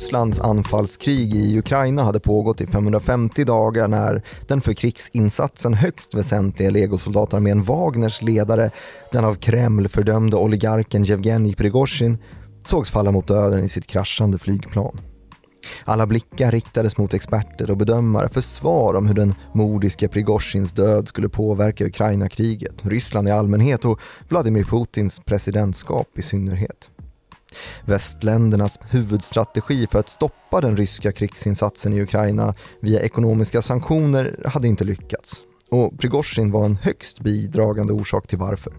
[0.00, 6.70] Rysslands anfallskrig i Ukraina hade pågått i 550 dagar när den för krigsinsatsen högst väsentliga
[6.70, 8.70] legosoldatarmén Wagners ledare,
[9.12, 12.18] den av Kreml fördömde oligarken Jevgenij Prigozjin,
[12.64, 15.00] sågs falla mot döden i sitt kraschande flygplan.
[15.84, 21.08] Alla blickar riktades mot experter och bedömare för svar om hur den mordiske Prigozjins död
[21.08, 26.90] skulle påverka Ukraina-kriget, Ryssland i allmänhet och Vladimir Putins presidentskap i synnerhet.
[27.84, 34.84] Västländernas huvudstrategi för att stoppa den ryska krigsinsatsen i Ukraina via ekonomiska sanktioner hade inte
[34.84, 38.72] lyckats och Prigozjin var en högst bidragande orsak till varför.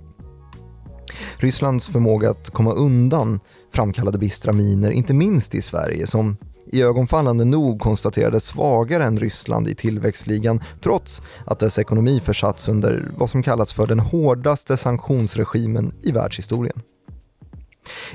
[1.38, 3.40] Rysslands förmåga att komma undan
[3.74, 9.68] framkallade bistra miner, inte minst i Sverige som i ögonfallande nog konstaterades svagare än Ryssland
[9.68, 15.94] i tillväxtligan trots att dess ekonomi försatts under vad som kallats för den hårdaste sanktionsregimen
[16.02, 16.82] i världshistorien.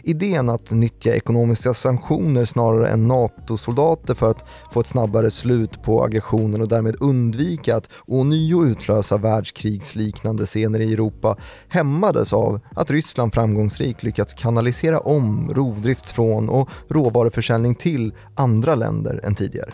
[0.02, 6.04] Idén att nyttja ekonomiska sanktioner snarare än NATO-soldater för att få ett snabbare slut på
[6.04, 11.36] aggressionen och därmed undvika att ånyo utlösa världskrigsliknande scener i Europa
[11.68, 19.20] hämmades av att Ryssland framgångsrikt lyckats kanalisera om rovdrift från och råvaruförsäljning till andra länder
[19.24, 19.72] än tidigare.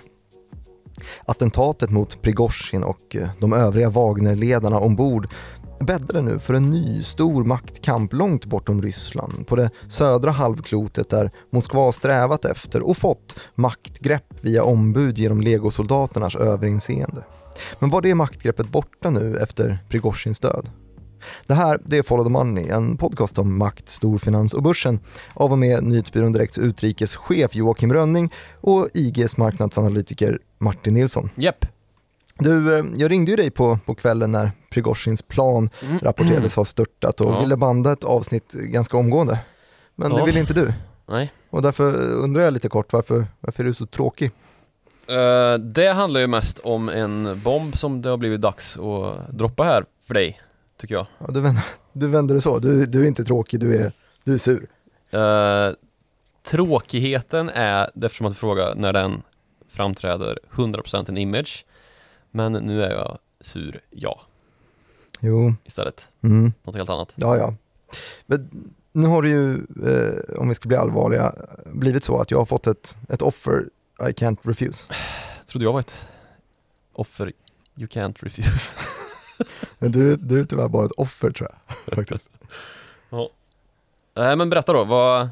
[1.25, 5.29] Attentatet mot Prigozjin och eh, de övriga Wagnerledarna ombord
[5.87, 11.31] bäddade nu för en ny stor maktkamp långt bortom Ryssland på det södra halvklotet där
[11.51, 17.25] Moskva strävat efter och fått maktgrepp via ombud genom legosoldaternas överinseende.
[17.79, 20.71] Men var det maktgreppet borta nu efter Prigozjins död?
[21.47, 25.01] Det här det är Follow the Money, en podcast om makt, storfinans och börsen
[25.35, 31.31] av och med Nyhetsbyrån Direkts utrikeschef Joakim Rönning och IGs marknadsanalytiker Martin Nilsson.
[31.37, 31.72] Yep.
[32.43, 35.99] Du, eh, jag ringde ju dig på, på kvällen när Prigozjins plan Mm.
[35.99, 37.41] rapporterades ha störtat och Ja.
[37.41, 39.39] ville banda ett avsnitt ganska omgående.
[39.95, 40.25] Men det Ja.
[40.25, 40.73] ville inte du.
[41.09, 41.33] Nej.
[41.51, 44.31] Och därför undrar jag lite kort varför, varför är du så tråkig?
[45.07, 49.63] Eh, det handlar ju mest om en bomb som det har blivit dags att droppa
[49.65, 50.41] här för dig,
[50.81, 51.07] tycker jag.
[51.19, 53.93] Ja, du, vänder, du vänder det så, du, du är inte tråkig, du är,
[54.25, 54.67] du är sur.
[55.11, 55.75] Eh,
[56.51, 59.23] tråkigheten är, eftersom att du frågar, när den
[59.69, 61.65] framträder 100% en image.
[62.33, 64.21] Men nu är jag sur, ja,
[65.21, 66.09] Jo, istället.
[66.23, 67.13] mm, Något helt annat.
[67.17, 67.55] ja ja.
[68.27, 69.55] Men nu har det ju,
[69.87, 71.33] eh, om vi ska bli allvarliga,
[71.67, 73.69] blivit så att jag har fått ett, ett offer
[74.01, 74.85] I can't refuse.
[75.47, 76.07] Trodde jag var ett
[76.93, 77.33] offer
[77.77, 78.79] you can't refuse.
[79.79, 81.95] Men du, du är tyvärr bara ett offer tror jag.
[81.97, 82.31] Faktiskt.
[84.15, 85.29] Nej men berätta då, vad...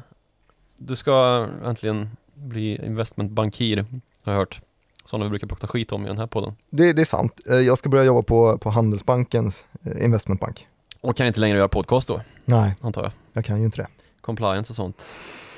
[0.77, 3.85] Du ska äntligen bli investmentbankir,
[4.23, 4.61] har jag hört.
[5.03, 6.53] Som vi brukar prata skit om i den här podden.
[6.69, 7.39] Det, det är sant.
[7.49, 10.67] Eh, Jag ska börja jobba på, på Handelsbankens eh, investmentbank.
[11.01, 13.11] Och kan inte längre göra podcast då, Nej, antar jag.
[13.33, 13.87] jag kan ju inte det.
[14.21, 15.03] Compliance och sånt.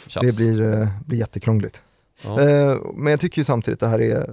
[0.08, 0.28] Tjafs.
[0.28, 1.82] Det blir, eh, blir jättekrångligt.
[2.24, 2.36] Ja.
[2.96, 4.30] Men jag tycker ju samtidigt att det här är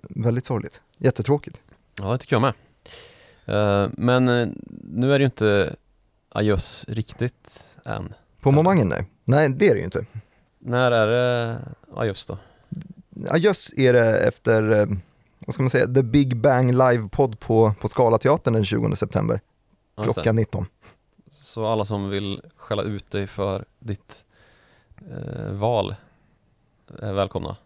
[0.00, 0.80] väldigt sorgligt.
[0.98, 1.60] Jättetråkigt.
[2.00, 2.54] Ja, det tycker jag med.
[3.98, 4.24] Men
[4.84, 5.76] nu är det ju inte
[6.28, 8.14] adjöss riktigt än.
[8.40, 9.06] På momangen nej.
[9.24, 10.06] Nej, det är det ju inte.
[10.58, 11.58] När är det
[11.94, 12.38] adjöss då?
[13.28, 14.86] Adjöss är det efter, eh,
[15.38, 19.40] vad ska man säga, The Big Bang livepodd på, på Scalateatern den 20 september
[20.02, 20.66] klockan 19.
[21.30, 24.24] Så alla som vill skälla ut dig för ditt
[25.10, 25.94] eh, val
[26.98, 27.56] är välkomna.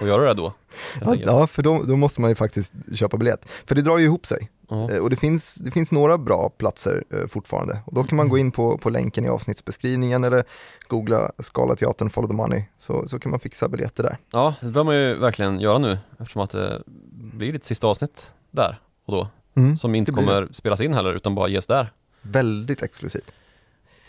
[0.00, 0.52] Och gör du det då?
[1.00, 3.48] Ja, ja, för då, då måste man ju faktiskt köpa biljett.
[3.66, 4.50] För det drar ju ihop sig.
[4.70, 7.78] Eh, Och det finns, det finns några bra platser eh, fortfarande.
[7.86, 10.44] Och då kan man gå in på, på länken i avsnittsbeskrivningen eller
[10.88, 14.18] googla Scalateatern Follow the Money så, så kan man fixa biljetter där.
[14.32, 16.82] ja, det bör man ju verkligen göra nu eftersom att det
[17.12, 19.28] blir ditt sista avsnitt där och då.
[19.54, 21.92] Mm, Som inte det kommer spelas in heller utan bara ges där.
[22.22, 23.32] Väldigt exklusivt.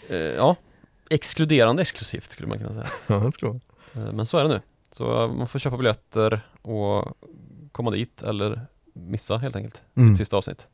[0.09, 0.55] Eh, ja,
[1.09, 2.87] exkluderande exklusivt skulle man kunna säga.
[3.07, 3.59] Ja, det tror.
[3.93, 4.61] Eh, Men så är det nu.
[4.91, 7.17] Så man får köpa biljetter och
[7.71, 8.61] komma dit eller
[8.93, 10.09] missa helt enkelt Mm.
[10.09, 10.67] ditt sista avsnitt.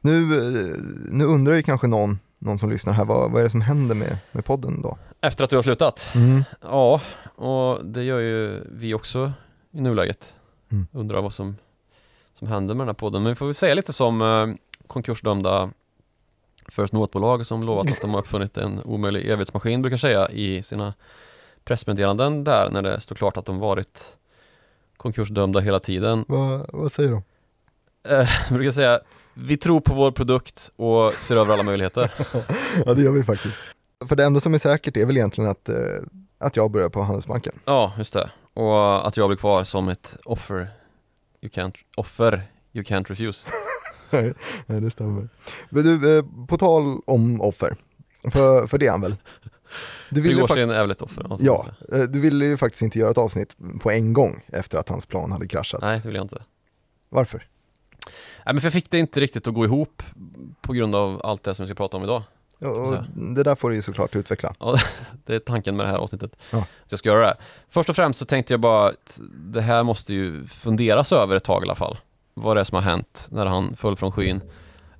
[0.00, 0.76] Nu, eh,
[1.10, 3.94] nu undrar ju kanske någon, någon som lyssnar här, vad, vad är det som händer
[3.94, 4.98] med, med podden då?
[5.20, 6.10] Efter att du har slutat?
[6.14, 6.44] Mm.
[6.62, 7.00] Ja,
[7.34, 9.32] och det gör ju vi också
[9.70, 10.34] i nuläget.
[10.72, 10.86] Mm.
[10.92, 11.56] Undrar vad som,
[12.34, 13.22] som händer med den här podden.
[13.22, 14.46] Men vi får väl säga lite som eh,
[14.86, 15.70] konkursdömda
[16.68, 20.94] First North-bolag som lovat att de har uppfunnit en omöjlig evighetsmaskin brukar säga i sina
[21.64, 24.16] pressmeddelanden där när det står klart att de varit
[24.96, 26.24] konkursdömda hela tiden.
[26.28, 27.22] Vad, vad säger de?
[28.08, 29.00] Eh, de brukar säga
[29.34, 32.12] vi tror på vår produkt och ser över alla möjligheter.
[32.86, 33.62] ja, det gör vi faktiskt.
[34.08, 35.76] För det enda som är säkert är väl egentligen att, eh,
[36.38, 37.54] att jag börjar på Handelsbanken.
[37.64, 38.30] Ja, just det.
[38.54, 40.70] Och att jag blir kvar som ett offer
[41.40, 42.42] you can't, offer
[42.72, 43.48] you can't refuse.
[44.10, 44.34] Nej,
[44.66, 45.28] nej, det stämmer.
[45.70, 47.76] Men du, eh, på tal om offer,
[48.32, 49.16] för, för det är han väl?
[50.08, 51.36] Du ville, Prigozjin är väl ett offer?
[51.40, 54.88] ja, eh, du ville ju faktiskt inte göra ett avsnitt på en gång efter att
[54.88, 55.80] hans plan hade kraschat.
[55.82, 56.42] Nej, det vill jag inte.
[57.08, 57.46] Varför?
[58.44, 60.02] Nej, men för jag fick det inte riktigt att gå ihop
[60.60, 62.22] på grund av allt det som vi ska prata om idag.
[62.58, 64.54] Ja, och det där får du ju såklart utveckla.
[65.24, 66.36] Det är tanken med det här avsnittet.
[66.50, 66.58] Ja.
[66.58, 67.36] Att jag ska göra det.
[67.68, 71.44] Först och främst så tänkte jag bara att det här måste ju funderas över ett
[71.44, 71.98] tag i alla fall.
[72.34, 74.40] Vad det är som har hänt när han föll från skyn.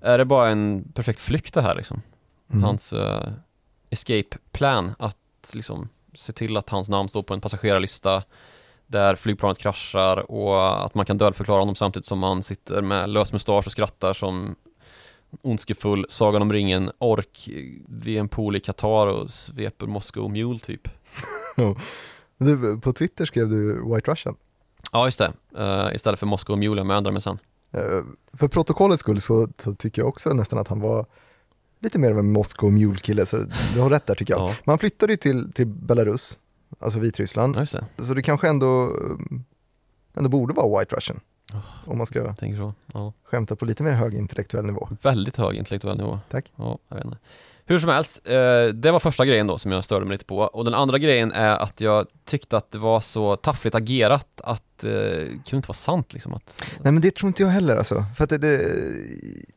[0.01, 2.03] Är det bara en perfekt flykt det här liksom?
[2.51, 2.65] Mm.
[2.65, 3.29] Hans eh,
[3.91, 8.23] escape plan att liksom se till att hans namn står på en passagerarlista
[8.87, 13.33] där flygplanet kraschar och att man kan dödförklara honom samtidigt som han sitter med lös
[13.33, 14.57] mustasch och skrattar som
[15.43, 17.49] ondskefull Sagan om ringen ork
[17.89, 20.89] vid en pool i Qatar och sveper Moscow Mule typ.
[22.39, 24.37] Du, på Twitter skrev du White Russian.
[24.93, 27.39] Ja just det, Eh, istället för Moscow Mule, jag ändrar mig sen.
[27.73, 28.03] Eh,
[28.33, 31.07] för protokollets skull så, så tycker jag också nästan att han var
[31.81, 33.37] lite mer av en Moscow Mule-kille, så
[33.75, 34.41] du har rätt där tycker jag.
[34.41, 36.39] Ja, Men han flyttade ju till, till Belarus,
[36.79, 37.67] alltså Vitryssland, ja
[37.97, 38.97] det, så det kanske ändå,
[40.15, 41.21] ändå borde vara White Russian.
[41.85, 42.75] Om man ska så.
[42.93, 43.13] Ja.
[43.25, 44.89] skämta på lite mer hög intellektuell nivå.
[45.03, 46.21] Väldigt hög intellektuell nivå.
[46.29, 46.53] Tack.
[46.57, 47.19] Ja, jag vet inte.
[47.71, 50.39] Hur som helst, eh, det var första grejen då som jag störde mig lite på.
[50.39, 54.85] Och den andra grejen är att jag tyckte att det var så taffligt agerat att
[54.85, 56.35] eh, det kunde inte vara sant liksom.
[56.35, 58.05] Att, Nej men det tror inte jag heller alltså.
[58.17, 58.77] För att det, det,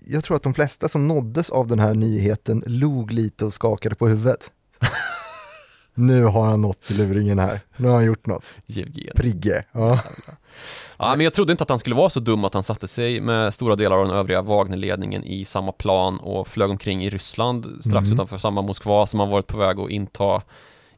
[0.07, 3.95] jag tror att de flesta som nåddes av den här nyheten log lite och skakade
[3.95, 4.51] på huvudet.
[5.94, 8.45] nu har han nått luringen här, nu har han gjort något.
[9.16, 10.00] Prigge, ja.
[10.98, 13.22] Ja, men jag trodde inte att han skulle vara så dum att han satte sig
[13.22, 17.66] med stora delar av den övriga Wagnerledningen i samma plan och flög omkring i Ryssland
[17.82, 18.14] strax Mhm.
[18.14, 20.42] utanför samma Moskva som han varit på väg att inta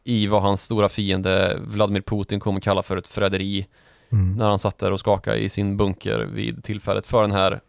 [0.04, 3.68] i vad hans stora fiende Vladimir Putin kommer kalla för ett förräderi
[4.10, 4.36] Mm.
[4.38, 7.62] när han satt där och skakade i sin bunker vid tillfället för den här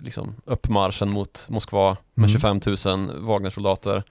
[0.00, 2.40] liksom, uppmarschen mot Moskva med Mm.
[2.40, 4.02] 25 000 Wagnersoldater.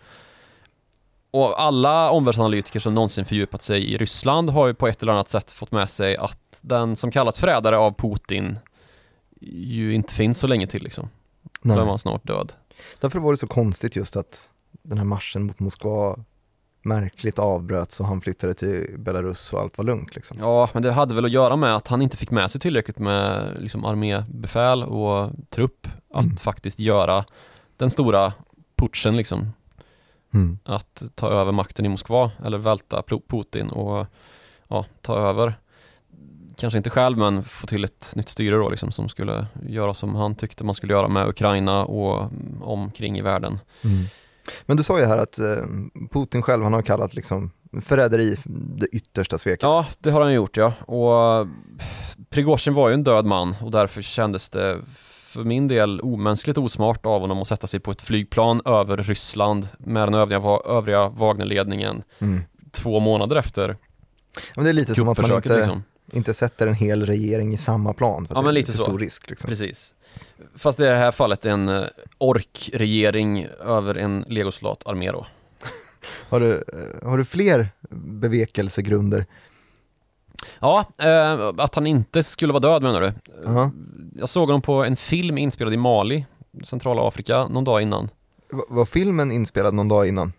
[1.36, 5.30] Och alla omvärldsanalytiker som någonsin fördjupat sig i Ryssland har ju på ett eller annat
[5.30, 8.60] sätt fått med sig att den som kallas förrädare av Putin
[9.42, 11.10] ju inte finns så länge till liksom.
[11.62, 11.86] Då är Nej.
[11.86, 12.54] man snart död.
[13.00, 14.50] Därför var det så konstigt just att
[14.82, 16.20] den här marschen mot Moskva
[16.82, 20.38] märkligt avbröts och han flyttade till Belarus och allt var lugnt liksom.
[20.40, 23.00] Ja, men det hade väl att göra med att han inte fick med sig tillräckligt
[23.00, 26.38] med liksom, armébefäl och trupp att Mm.
[26.38, 27.26] faktiskt göra
[27.78, 28.34] den stora
[28.76, 29.52] putschen liksom.
[30.36, 30.60] Mm.
[30.64, 34.08] Att ta över makten i Moskva eller välta Putin och
[34.68, 35.60] ja, ta över.
[36.58, 40.16] Kanske inte själv men få till ett nytt styre då liksom som skulle göra som
[40.16, 43.60] han tyckte man skulle göra med Ukraina och mm, omkring i världen.
[43.84, 44.06] Mm.
[44.66, 45.66] Men du sa ju här att eh,
[46.12, 47.52] Putin själv, han har kallat liksom
[47.82, 48.38] förräderi
[48.78, 49.64] det yttersta sveket.
[49.64, 50.74] Ja, det har han gjort ja.
[50.86, 51.48] Och
[52.30, 54.80] Prigozjin var ju en död man och därför kändes det
[55.36, 59.68] för min del omänskligt osmart av honom att sätta sig på ett flygplan över Ryssland
[59.80, 62.42] med den övriga, övriga Wagnerledningen Mm.
[62.72, 63.78] två månader efter
[64.56, 65.84] Men det är lite som att man inte, liksom.
[66.12, 68.28] inte sätter en hel regering i samma plan.
[68.28, 68.84] För Ja, men lite så.
[68.84, 69.30] stor risk.
[69.30, 69.48] Liksom.
[69.48, 69.94] Precis.
[70.56, 71.84] Fast det är i det här fallet en eh,
[72.18, 75.28] orkregering över en legosoldatarmé då.
[76.30, 77.70] Har, du, eh, har du fler
[78.30, 79.26] bevekelsegrunder?
[80.60, 83.14] Ja, eh, att han inte skulle vara död menar du?
[83.46, 83.72] Ja.
[84.16, 86.26] Jag såg honom på en film inspelad i Mali,
[86.64, 88.10] centrala Afrika, någon dag innan.
[88.52, 90.34] V- Var filmen inspelad någon dag innan?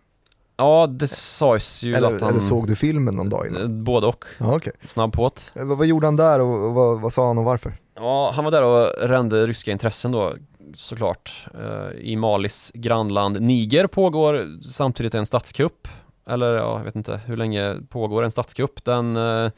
[0.59, 2.31] Ja, det sades ju Eller, att han...
[2.31, 3.63] eller såg du filmen någon dag innan?
[3.63, 4.25] Eh, Både och.
[4.39, 4.73] Ja, okej.
[4.87, 5.53] Snabb påt.
[5.55, 7.77] Eh, Vad, vad gjorde han där och, och vad, vad sa han och varför?
[7.95, 10.35] Ja, han var där och rände ryska intressen då
[10.75, 11.47] såklart.
[11.55, 15.89] Eh, I Malis grannland Niger pågår samtidigt en statskupp.
[16.29, 18.85] Eller ja, jag vet inte hur länge pågår en statskupp.
[18.85, 19.51] Den eh,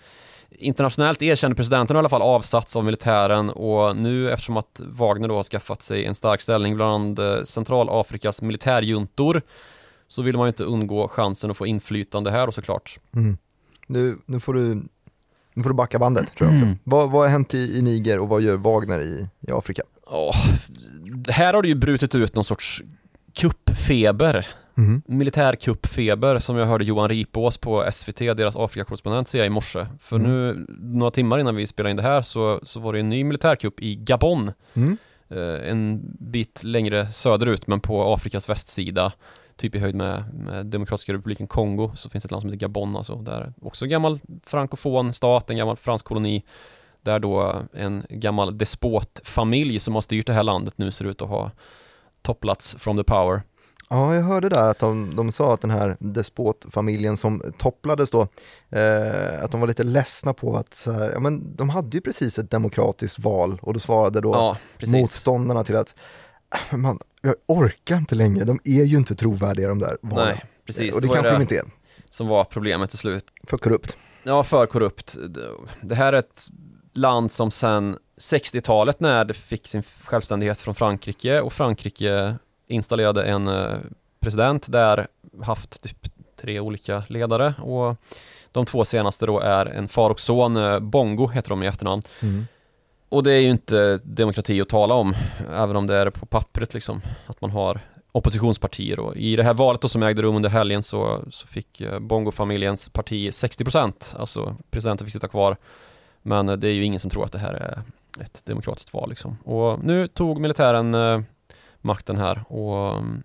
[0.51, 5.29] internationellt erkände presidenten har i alla fall avsatts av militären och nu eftersom att Wagner
[5.29, 9.43] då har skaffat sig en stark ställning bland eh, Centralafrikas militärjuntor
[10.09, 12.99] så vill man ju inte undgå chansen att få inflytande här då såklart.
[13.15, 13.39] Mm.
[13.87, 14.75] Nu, nu, får du,
[15.55, 16.65] nu får du backa bandet tror jag också.
[16.65, 16.79] Mm.
[16.85, 19.83] Vad, vad har hänt i, i Niger och vad gör Wagner i, i Afrika?
[20.11, 20.33] Ja,
[21.29, 22.83] här har det ju brutit ut någon sorts
[23.35, 25.03] kuppfeber Mhm.
[25.07, 29.87] militärkuppfeber som jag hörde Johan Ripås på SVT, deras Afrikakorrespondent, säga i morse.
[30.01, 30.31] För Mm.
[30.31, 33.25] nu, några timmar innan vi spelade in det här så, så var det en ny
[33.25, 34.53] militärkupp i Gabon.
[34.75, 34.97] Mm.
[35.29, 39.13] Eh, en bit längre söderut men på Afrikas västsida.
[39.57, 42.97] Typ i höjd med, med Demokratiska republiken Kongo så finns ett land som heter Gabon
[42.97, 43.15] alltså.
[43.15, 46.45] Där också en gammal frankofon stat, en gammal fransk koloni.
[47.03, 51.29] Där då en gammal despotfamilj som har styrt det här landet nu ser ut att
[51.29, 51.51] ha
[52.23, 53.43] topplats from the power.
[53.91, 58.21] Ja, jag hörde där att de, de sa att den här despotfamiljen som topplades då,
[58.71, 62.01] eh, att de var lite ledsna på att så här, ja, men de hade ju
[62.01, 65.95] precis ett demokratiskt val och då svarade då Ja, motståndarna till att
[66.71, 70.27] "Äh, man, jag orkar inte längre, de är ju inte trovärdiga de där valen.
[70.29, 70.95] Nej, precis.
[70.95, 71.65] och det, ju kanske de inte är.
[72.11, 73.25] som var problemet till slut.
[73.45, 73.97] För korrupt.
[74.23, 75.17] Ja, för korrupt.
[75.83, 76.47] Det här är ett
[76.95, 82.35] land som sen 60-talet när det fick sin självständighet från Frankrike och Frankrike
[82.69, 83.77] installerade en eh,
[84.21, 85.07] president där
[85.43, 86.09] haft typ
[86.41, 87.97] tre olika ledare och
[88.53, 92.03] de två senaste då är en far och son, eh, Bongo heter de i efternamn.
[92.23, 92.47] Mm.
[93.09, 95.15] Och det är ju inte demokrati att tala om,
[95.55, 97.81] även om det är på pappret liksom, att man har
[98.13, 101.81] oppositionspartier och i det här valet då som ägde rum under helgen så, så fick
[101.81, 105.57] eh, Bongo-familjens parti 60% alltså presidenten fick sitta kvar
[106.23, 107.83] men det är ju ingen som tror att det här är
[108.21, 109.39] ett demokratiskt val liksom.
[109.45, 110.95] Och nu tog militären
[111.81, 113.23] makten här och mm,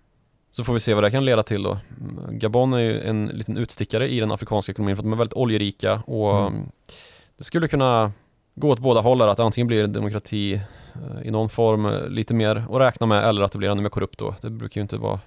[0.50, 1.78] så får vi se vad det kan leda till då.
[2.00, 5.16] Mm, Gabon är ju en liten utstickare i den afrikanska ekonomin för att de är
[5.16, 6.52] väldigt oljerika och Mm.
[6.54, 6.68] mm.
[7.38, 8.12] det skulle kunna
[8.54, 10.54] gå åt båda hållen, att antingen blir det demokrati
[10.94, 13.82] eh, i någon form eh, lite mer att räkna med eller att det blir ännu
[13.82, 14.34] mer korrupt då.
[14.40, 15.20] Det brukar ju inte vara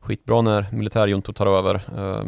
[0.00, 2.24] skitbra när militärjuntor tar över eh,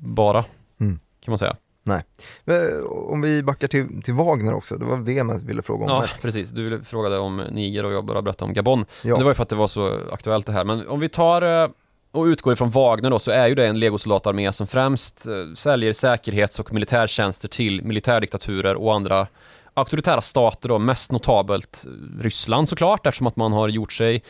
[0.00, 0.44] bara,
[0.80, 1.00] Mm.
[1.20, 1.56] kan man säga.
[1.94, 5.90] Eh, Om vi backar till, till Wagner också, det var det jag ville fråga om
[5.90, 6.22] Ja, mest.
[6.22, 6.50] precis.
[6.50, 8.84] Du frågade om Niger och jag bara berättade om Gabon.
[9.02, 9.08] Ja.
[9.10, 10.64] Men det var ju för att det var så aktuellt det här.
[10.64, 11.68] Men om vi tar eh,
[12.12, 15.92] och utgår ifrån Wagner då, så är ju det en legosoldatarmé som främst eh, säljer
[15.92, 19.26] säkerhets och militärtjänster till militärdiktaturer och andra
[19.74, 21.84] auktoritära stater då, mest notabelt
[22.20, 24.22] Ryssland såklart, eftersom att man har gjort sig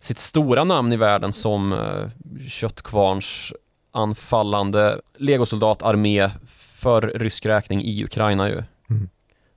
[0.00, 1.74] sitt stora namn i världen som
[2.48, 3.52] köttkvarns
[3.92, 6.30] anfallande legosoldatarmé
[6.82, 8.62] för rysk räkning i Ukraina ju.
[8.90, 9.08] Mm.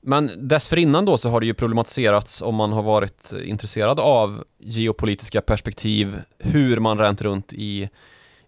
[0.02, 5.42] Men dessförinnan då så har det ju problematiserats om man har varit intresserad av geopolitiska
[5.42, 7.90] perspektiv, hur man ränt runt i,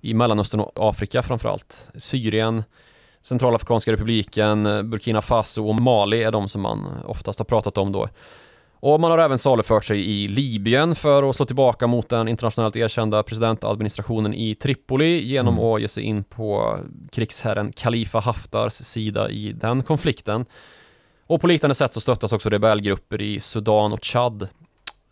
[0.01, 1.91] i Mellanöstern och Afrika framförallt.
[1.95, 2.63] Syrien,
[3.21, 8.09] Centralafrikanska republiken, Burkina Faso och Mali är de som man oftast har pratat om då.
[8.79, 12.75] Och man har även salufört sig i Libyen för att slå tillbaka mot den internationellt
[12.75, 15.65] erkända presidentadministrationen i Tripoli genom Mm.
[15.65, 16.77] att ge sig in på
[17.11, 20.45] krigsherren Khalifa Haftars sida i den konflikten.
[21.27, 24.47] Och på liknande sätt så stöttas också rebellgrupper i Sudan och Chad.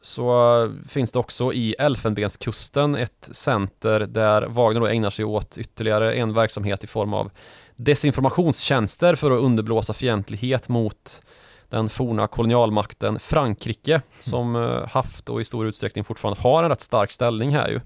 [0.02, 5.58] Så eh, finns det också i Elfenbenskusten ett center där Wagner då ägnar sig åt
[5.58, 7.32] ytterligare en verksamhet i form av
[7.76, 11.22] desinformationstjänster för att underblåsa fientlighet mot
[11.70, 16.82] den forna kolonialmakten Frankrike som eh, haft och i stor utsträckning fortfarande har en rätt
[16.82, 17.82] stark ställning här ju.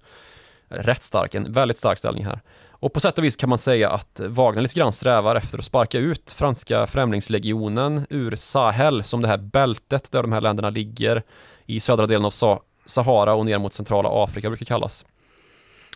[0.70, 2.42] Rätt stark, en väldigt stark ställning här.
[2.72, 5.66] Och på sätt och vis kan man säga att Wagner lite grann strävar efter att
[5.66, 11.24] sparka ut franska främlingslegionen ur Sahel som det här bältet där de här länderna ligger
[11.66, 15.06] i södra delen av Sa- Sahara och ner mot centrala Afrika brukar kallas.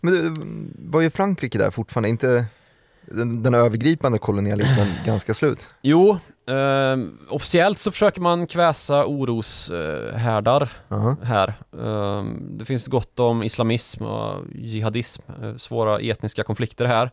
[0.02, 0.34] Men du,
[0.90, 2.46] var ju Frankrike där fortfarande, inte
[3.06, 5.74] den, den övergripande kolonialismen ganska slut?
[5.82, 6.98] Jo, eh,
[7.30, 11.16] officiellt så försöker man kväsa oroshärdar Aha.
[11.24, 11.54] här.
[11.78, 17.12] Eh, det finns gott om islamism och jihadism, eh, svåra etniska konflikter här.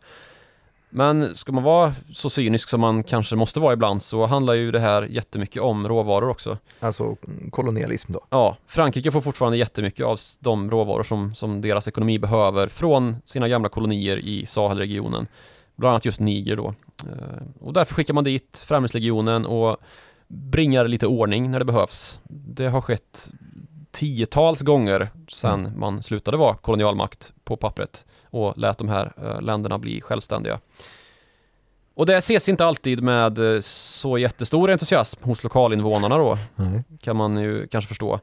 [0.93, 4.71] Men ska man vara så cynisk som man kanske måste vara ibland så handlar ju
[4.71, 6.59] det här jättemycket om råvaror också.
[6.81, 8.21] Alltså mm, kolonialism då.
[8.31, 13.49] Ja, Frankrike får fortfarande jättemycket av de råvaror som, som deras ekonomi behöver från sina
[13.49, 15.27] gamla kolonier i Sahelregionen.
[15.81, 16.75] Bland annat just Niger då.
[16.99, 19.77] Eh, Och därför skickar man dit Främlingslegionen och
[20.29, 22.21] bringar lite ordning när det behövs.
[22.29, 23.31] Det har skett
[23.91, 29.79] tiotals gånger sedan man slutade vara kolonialmakt på pappret och lät de här eh, länderna
[29.79, 30.61] bli självständiga.
[31.95, 36.83] Och det ses inte alltid med eh, så jättestor entusiasm hos lokalinvånarna då Nej.
[37.01, 38.21] kan man ju kanske förstå.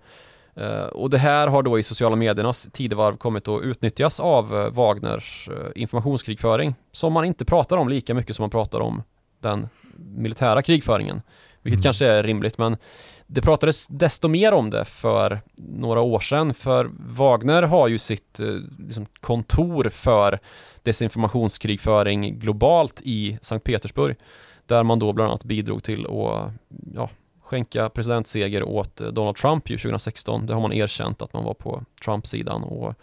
[0.91, 6.75] Och det här har då i sociala mediernas tidevarv kommit att utnyttjas av Wagners informationskrigföring
[6.97, 9.03] som man inte pratar om lika mycket som man pratar om
[9.39, 11.21] den militära krigföringen.
[11.61, 11.83] Vilket Mm.
[11.83, 12.77] kanske är rimligt men
[13.27, 18.39] det pratades desto mer om det för några år sedan för Wagner har ju sitt
[18.39, 20.39] eh, liksom, kontor för
[20.83, 24.15] desinformationskrigföring globalt i Sankt Petersburg
[24.65, 26.51] där man då bland annat bidrog till att
[26.95, 27.09] ja,
[27.41, 30.45] skänka presidentseger åt eh, Donald Trump ju 2016.
[30.45, 32.95] Det har man erkänt att man var på Trump-sidan och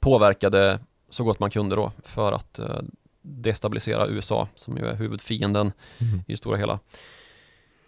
[0.00, 0.78] påverkade
[1.10, 2.80] så gott man kunde då för att eh,
[3.24, 6.18] destabilisera USA som ju är huvudfienden Mm.
[6.26, 6.78] i det stora hela.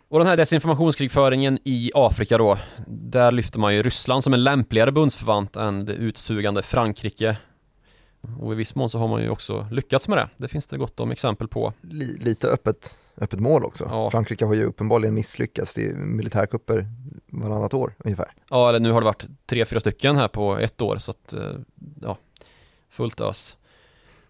[0.08, 4.92] Och den här desinformationskrigföringen i Afrika då, där lyfter man ju Ryssland som en lämpligare
[4.92, 7.36] bundsförvant än det utsugande Frankrike.
[8.40, 10.28] Och i viss mån så har man ju också lyckats med det.
[10.36, 11.72] Det finns det gott om exempel på.
[11.80, 13.84] Li, lite öppet, öppet mål också.
[13.90, 14.10] Ja.
[14.10, 16.86] Frankrike har ju uppenbarligen misslyckats i militärkupper
[17.26, 18.32] varannat år ungefär.
[18.50, 21.32] Ja, eller nu har det varit tre, fyra stycken här på ett år så att,
[21.32, 21.52] eh,
[22.02, 22.18] ja,
[22.90, 23.56] fullt ös.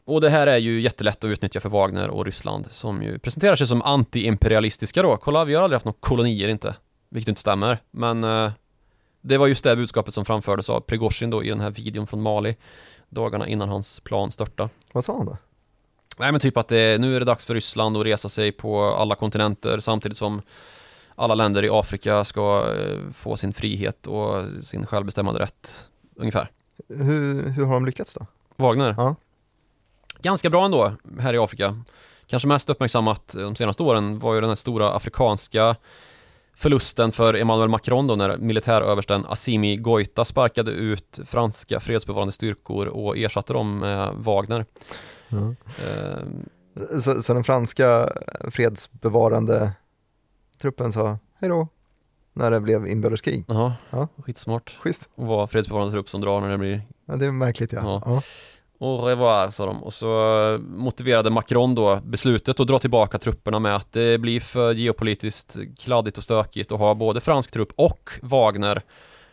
[0.07, 3.57] Och det här är ju jättelätt att utnyttja för Wagner och Ryssland som ju presenterar
[3.57, 5.17] sig som anti-imperialistiska då.
[5.17, 6.75] Kolla, vi har aldrig haft några kolonier inte,
[7.09, 7.83] vilket inte stämmer.
[7.91, 8.53] Men eh,
[9.21, 12.23] det var just det budskapet som framfördes av Prigozjin då i den här videon från
[12.23, 12.57] Mali
[13.09, 14.69] dagarna innan hans plan störta.
[14.93, 15.37] Vad sa han då?
[16.19, 18.85] Nej men typ att det, nu är det dags för Ryssland att resa sig på
[18.85, 20.43] alla kontinenter samtidigt som
[21.15, 26.51] alla länder i Afrika ska eh, få sin frihet och sin självbestämmande rätt ungefär.
[26.89, 28.27] Hur, hur har de lyckats då?
[28.57, 28.95] Wagner?
[28.99, 29.17] Ja.
[30.23, 31.83] Ganska bra ändå här i Afrika.
[32.27, 35.77] Kanske mest uppmärksammat de senaste åren var ju den här stora afrikanska
[36.55, 43.19] förlusten för Emmanuel Macron då när militäröversten Assimi Goita sparkade ut franska fredsbevarande styrkor och
[43.19, 44.65] ersatte dem med Wagner.
[45.29, 45.55] Ja.
[45.85, 46.19] Eh,
[47.01, 48.13] Så, så den franska
[48.51, 49.73] fredsbevarande
[50.63, 51.69] truppen sa hej då
[52.33, 53.45] när det blev inbördeskrig.
[53.49, 54.09] Jaha, Ja.
[54.25, 54.79] skitsmart.
[54.83, 55.09] Schysst.
[55.17, 57.81] att vara fredsbevarande trupp som drar när det blir Ja, det är märkligt ja.
[57.83, 58.03] Ja.
[58.07, 58.23] ja.
[58.79, 63.59] Au revoir sa de och så eh, motiverade Macron då beslutet att dra tillbaka trupperna
[63.59, 68.11] med att det blir för geopolitiskt kladdigt och stökigt att ha både fransk trupp och
[68.23, 68.83] Wagner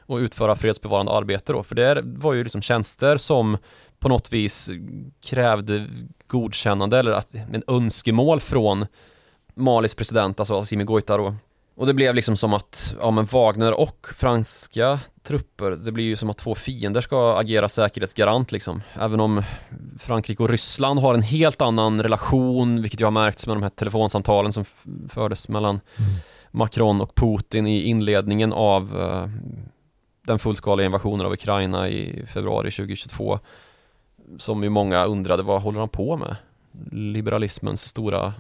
[0.05, 1.63] och utföra fredsbevarande arbete då.
[1.63, 3.57] För det var ju liksom tjänster som
[3.99, 4.69] på något vis
[5.21, 5.87] krävde
[6.27, 8.85] godkännande eller att, en önskemål från
[9.53, 11.35] Malis president, alltså Assimi Goita då.
[11.75, 16.15] Och det blev liksom som att, ja men Wagner och franska trupper, det blir ju
[16.15, 18.81] som att två fiender ska agera säkerhetsgarant liksom.
[18.93, 19.43] Även om
[19.99, 23.69] Frankrike och Ryssland har en helt annan relation, vilket ju har märkts med de här
[23.69, 24.65] telefonsamtalen som
[25.09, 25.79] fördes mellan
[26.51, 29.29] Macron och Putin i inledningen av eh,
[30.27, 33.39] den fullskaliga invasionen av Ukraina i februari 2022.
[34.37, 36.35] Som ju många undrade, vad håller han på med?
[36.91, 38.33] Liberalismens stora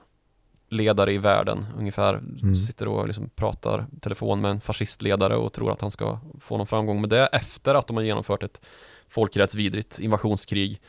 [0.73, 2.55] ledare i världen ungefär Mm.
[2.55, 6.67] sitter och liksom pratar telefon med en fascistledare och tror att han ska få någon
[6.67, 8.61] framgång med det efter att de har genomfört ett
[9.09, 10.81] folkrättsvidrigt invasionskrig.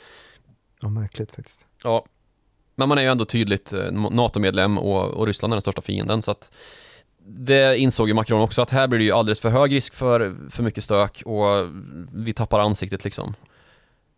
[0.82, 1.66] ja, märkligt faktiskt.
[1.82, 2.04] Ja,
[2.74, 6.22] men man är ju ändå tydligt eh, NATO-medlem och, och Ryssland är den största fienden
[6.22, 6.50] så att
[7.26, 10.36] det insåg ju Macron också att här blir det ju alldeles för hög risk för
[10.50, 11.46] för mycket stök och
[12.12, 13.34] vi tappar ansiktet liksom.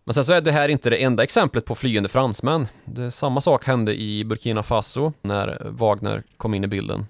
[0.07, 2.69] Men sen så är det här inte det enda exemplet på flyende fransmän.
[2.85, 7.07] Det, samma sak hände i Burkina Faso när Wagner kom in i bilden.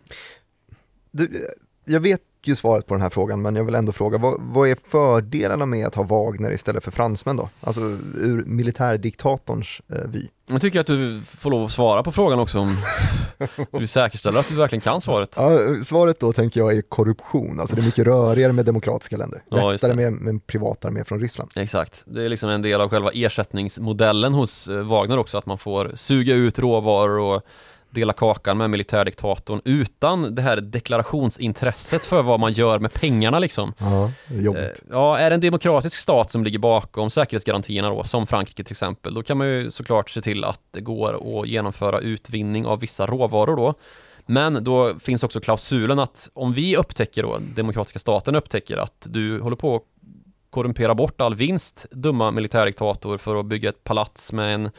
[1.11, 1.47] Du,
[1.85, 4.69] jag vet ju svaret på den här frågan men jag vill ändå fråga, vad, vad
[4.69, 7.49] är fördelarna med att ha Wagner istället för fransmän då?
[7.61, 7.81] Alltså
[8.21, 10.29] ur militärdiktatorns eh, vy.
[10.49, 12.77] Jag tycker att du får lov att svara på frågan också om
[13.71, 15.35] du säkerställer att du verkligen kan svaret.
[15.37, 19.43] Ja, svaret då tänker jag är korruption, alltså det är mycket rörigare med demokratiska länder.
[19.51, 21.51] Ja, Lättare med, med en privatarmé från Ryssland.
[21.57, 25.59] Exakt, det är liksom en del av själva ersättningsmodellen hos eh, Wagner också, att man
[25.59, 27.43] får suga ut råvaror och
[27.91, 33.73] dela kakan med militärdiktatorn utan det här deklarationsintresset för vad man gör med pengarna liksom.
[33.79, 34.83] Ja, är Eh, jobbigt.
[34.91, 39.15] Ja, är det en demokratisk stat som ligger bakom säkerhetsgarantierna då, som Frankrike till exempel,
[39.15, 43.07] då kan man ju såklart se till att det går att genomföra utvinning av vissa
[43.07, 43.75] råvaror då.
[44.27, 49.41] Men då finns också klausulen att om vi upptäcker då, demokratiska staten upptäcker att du
[49.41, 49.83] håller på att
[50.51, 54.71] korrumpera bort all vinst, dumma militärdiktator, för att bygga ett palats med en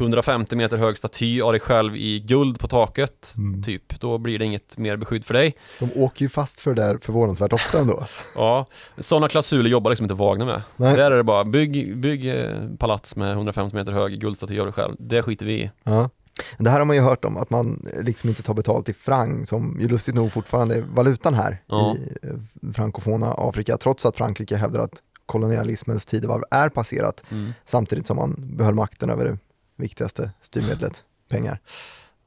[0.00, 3.62] 150 meter hög staty av dig själv i guld på taket, Mm.
[3.62, 4.00] typ.
[4.00, 5.56] Då blir det inget mer beskydd för dig.
[5.78, 8.02] De åker ju fast för det där förvånansvärt ofta ändå.
[8.34, 8.66] Ja,
[8.98, 10.62] sådana klausuler jobbar liksom inte Wagner med.
[10.76, 10.96] Nej.
[10.96, 14.72] Där är det bara, bygg, bygg eh, palats med 150 meter hög guldstaty av dig
[14.72, 14.94] själv.
[14.98, 15.70] Det skiter vi i.
[15.84, 16.10] Ja.
[16.58, 19.48] Det här har man ju hört om, att man liksom inte tar betalt i franc,
[19.48, 21.96] som ju lustigt nog fortfarande är valutan här Ja.
[21.96, 27.52] i eh, frankofona Afrika, trots att Frankrike hävdar att kolonialismens tidevarv är passerat, Mm.
[27.64, 29.38] samtidigt som man behöll makten över
[29.80, 31.60] viktigaste styrmedlet, pengar.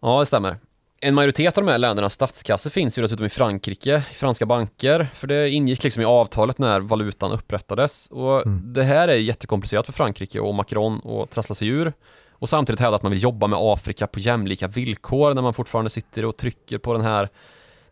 [0.01, 0.57] Ja, det stämmer.
[0.99, 5.07] En majoritet av de här ländernas statskassor finns ju dessutom i Frankrike, i franska banker,
[5.13, 8.07] för det ingick liksom i avtalet när valutan upprättades.
[8.11, 8.73] Och Mm.
[8.73, 11.93] det här är jättekomplicerat för Frankrike och Macron att trassla sig ur.
[12.31, 15.89] Och samtidigt hävda att man vill jobba med Afrika på jämlika villkor när man fortfarande
[15.89, 17.29] sitter och trycker på den här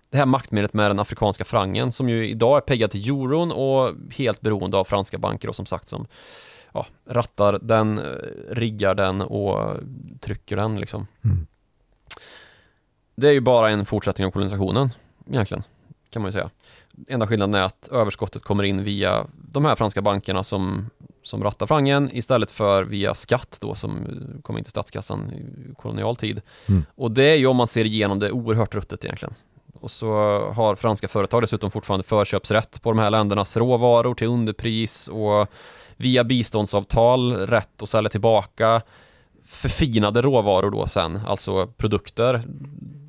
[0.10, 3.94] det här maktmedlet med den afrikanska frangen som ju idag är peggad till euron och
[4.18, 6.08] helt beroende av franska banker och som sagt som
[6.74, 8.04] ja, rattar den, eh,
[8.50, 9.78] riggar den och
[10.20, 11.08] trycker den liksom.
[11.24, 11.48] Mm.
[13.16, 14.90] Det är ju bara en fortsättning av kolonisationen
[15.30, 15.64] egentligen,
[16.10, 16.50] kan man ju säga.
[17.08, 20.90] Enda skillnaden är att överskottet kommer in via de här franska bankerna som,
[21.24, 25.74] som rattar frangen istället för via skatt då som eh, kommer in till statskassan i
[25.76, 26.42] kolonial tid.
[26.68, 26.86] Mm.
[26.96, 29.34] Och det är ju om man ser igenom det oerhört ruttet egentligen.
[29.82, 30.14] Och så
[30.56, 35.48] har franska företag dessutom fortfarande förköpsrätt på de här ländernas råvaror till underpris och
[35.98, 38.82] via biståndsavtal rätt att sälja tillbaka
[39.46, 42.42] förfinade råvaror då sen, alltså produkter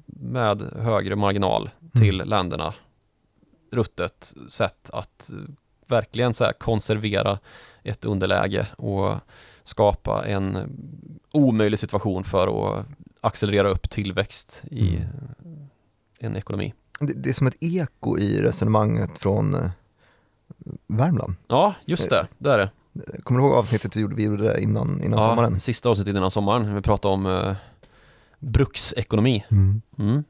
[0.06, 2.74] med högre marginal till länderna.
[3.72, 5.30] Ruttet sätt att
[5.86, 7.38] verkligen så konservera
[7.82, 9.14] ett underläge och
[9.64, 10.78] skapa en
[11.32, 12.86] omöjlig situation för att
[13.20, 15.68] accelerera upp tillväxt i Mm.
[16.22, 16.74] En ekonomi.
[17.00, 19.70] Det, det är som ett eko i resonemanget från eh,
[20.86, 21.34] Värmland.
[21.48, 22.70] Ja, just det, det är det.
[23.22, 25.60] Kommer du ihåg avsnittet vi gjorde, vi gjorde innan, innan ja, sommaren?
[25.60, 26.74] sista avsnittet innan sommaren.
[26.74, 27.54] Vi pratade om eh,
[28.38, 29.44] bruksekonomi.
[29.50, 29.82] Mm.
[29.98, 30.24] Mm.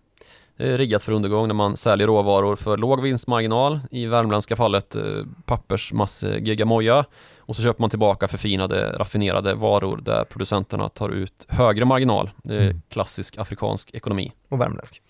[0.56, 4.94] Det är riggat för undergång när man säljer råvaror för låg vinstmarginal, i värmländska fallet
[4.96, 5.02] eh,
[5.44, 7.04] pappersmasse geggamoja
[7.38, 12.30] och så köper man tillbaka förfinade, raffinerade varor där producenterna tar ut högre marginal.
[12.44, 12.82] Det är Mm.
[12.88, 14.32] klassisk afrikansk ekonomi.
[14.48, 15.02] Och värmländsk.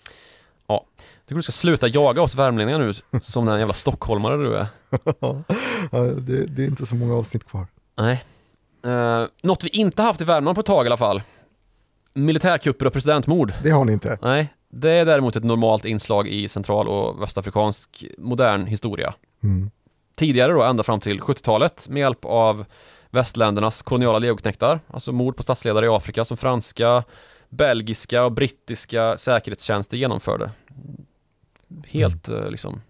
[0.73, 4.65] Jag tycker du ska sluta jaga oss värmlänningar nu som den jävla stockholmare du är.
[5.91, 7.67] ja, det, det är inte så många avsnitt kvar.
[7.97, 8.23] Nej.
[8.85, 11.21] Uh, något vi inte haft i Värmland på ett tag i alla fall.
[12.13, 13.53] Militärkupper och presidentmord.
[13.63, 14.17] Det har ni inte.
[14.21, 19.13] Nej, det är däremot ett normalt inslag i central och västafrikansk modern historia.
[19.43, 19.71] Mm.
[20.15, 22.65] Tidigare då, ända fram till 70-talet, med hjälp av
[23.09, 27.03] västländernas koloniala legoknektar, alltså mord på statsledare i Afrika som franska,
[27.49, 30.51] belgiska och brittiska säkerhetstjänster genomförde.
[31.87, 32.81] Helt eh, liksom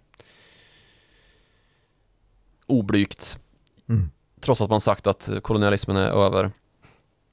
[2.65, 3.39] oblygt,
[3.89, 4.10] Mm.
[4.41, 6.52] trots att man sagt att kolonialismen är över.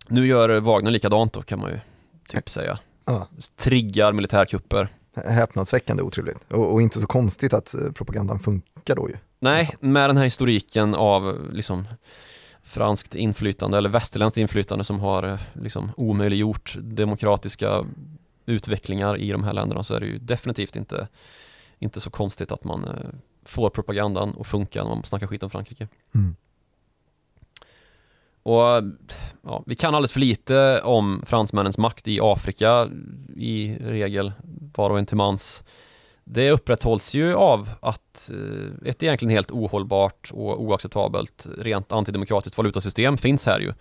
[0.09, 1.81] Nu gör Wagner likadant då kan man ju
[2.29, 2.79] typ säga.
[3.05, 3.29] Ja.
[3.57, 4.89] Triggar militärkupper.
[5.15, 6.53] Häpnadsväckande otrevligt.
[6.53, 9.17] Och, och inte så konstigt att eh, propagandan funkar då ju.
[9.39, 11.89] Nej, med den här historiken av liksom
[12.63, 17.85] franskt inflytande eller västerländskt inflytande som har eh, liksom omöjliggjort demokratiska
[18.51, 21.09] utvecklingar i de här länderna så är det ju definitivt inte,
[21.79, 22.95] inte så konstigt att man eh,
[23.45, 25.89] får propagandan att funka när man snackar skit om Frankrike.
[26.15, 26.37] Mm.
[28.43, 28.83] Och
[29.43, 32.91] ja, vi kan alldeles för lite om fransmännens makt i Afrika
[33.37, 34.33] i regel,
[34.75, 35.63] var och en till mans.
[36.25, 43.19] Det upprätthålls ju av att eh, ett egentligen helt ohållbart och oacceptabelt rent antidemokratiskt valutasystem
[43.19, 43.73] finns här ju.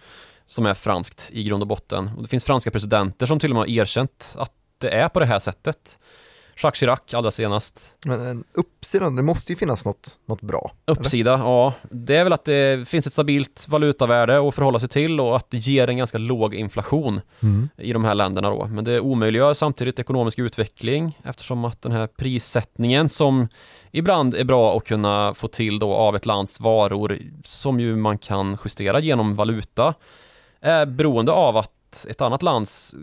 [0.45, 2.09] Som är franskt i grund och botten.
[2.15, 5.19] Och det finns franska presidenter som till och med har erkänt att det är på
[5.19, 5.99] det här sättet.
[6.63, 7.97] Jacques Chirac allra senast.
[8.05, 10.71] Men en uppsida, det måste ju finnas något, något bra.
[10.85, 11.73] Uppsida, ja.
[11.91, 15.49] Det är väl att det finns ett stabilt valutavärde att förhålla sig till och att
[15.51, 17.69] det ger en ganska låg inflation Mm.
[17.77, 18.65] i de här länderna då.
[18.65, 23.47] Men det omöjliggör samtidigt ekonomisk utveckling eftersom att den här prissättningen som
[23.91, 28.17] ibland är bra att kunna få till då av ett lands varor som ju man
[28.17, 29.93] kan justera genom valuta
[30.61, 32.95] är beroende av att ett annat lands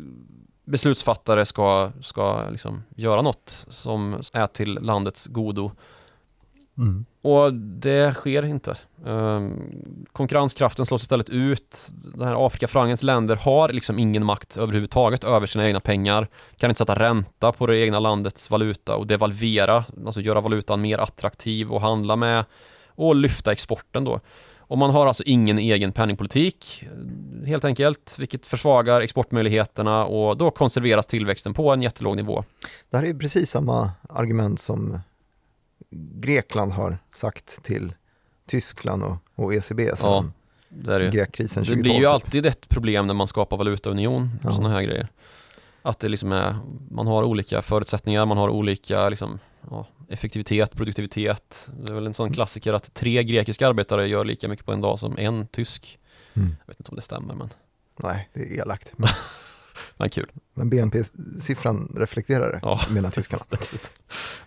[0.67, 5.71] beslutsfattare ska, ska liksom göra något som är till landets godo.
[6.79, 7.05] Mm.
[7.23, 8.77] Och det sker inte.
[9.05, 9.75] Um,
[10.13, 11.89] konkurrenskraften slås istället ut.
[12.15, 16.29] Den här Afrikafrangens länder har liksom ingen makt överhuvudtaget över sina egna pengar.
[16.57, 20.99] Kan inte sätta ränta på det egna landets valuta och devalvera, alltså göra valutan mer
[20.99, 22.45] attraktiv att handla med
[22.89, 24.21] och lyfta exporten då.
[24.69, 26.85] Och man har alltså ingen egen penningpolitik
[27.47, 32.45] helt enkelt, vilket försvagar exportmöjligheterna och då konserveras tillväxten på en jättelåg nivå.
[32.91, 34.99] Det här är ju precis samma argument som
[36.21, 37.95] Grekland har sagt till
[38.47, 40.33] Tyskland och, och ECB Ja, sedan
[40.69, 41.11] Det är det ju.
[41.11, 41.83] grekkrisen Det 2012.
[41.83, 44.55] blir ju alltid ett problem när man skapar valutaunion och Ja.
[44.57, 45.09] sådana här grejer.
[45.83, 46.57] Att det liksom är,
[46.91, 49.39] man har olika förutsättningar, man har olika liksom,
[49.71, 51.69] ja, effektivitet, produktivitet.
[51.81, 54.81] Det är väl en sån klassiker att tre grekiska arbetare gör lika mycket på en
[54.81, 55.99] dag som en tysk.
[56.35, 56.57] Mm.
[56.61, 57.49] Jag vet inte om det stämmer men,
[58.03, 58.93] Nej, det är elakt.
[58.97, 59.09] Men,
[59.97, 60.31] men kul.
[60.55, 62.81] men BNP-siffran reflekterar det, Ja.
[62.91, 63.45] menar tyskarna.
[63.51, 63.59] Ja.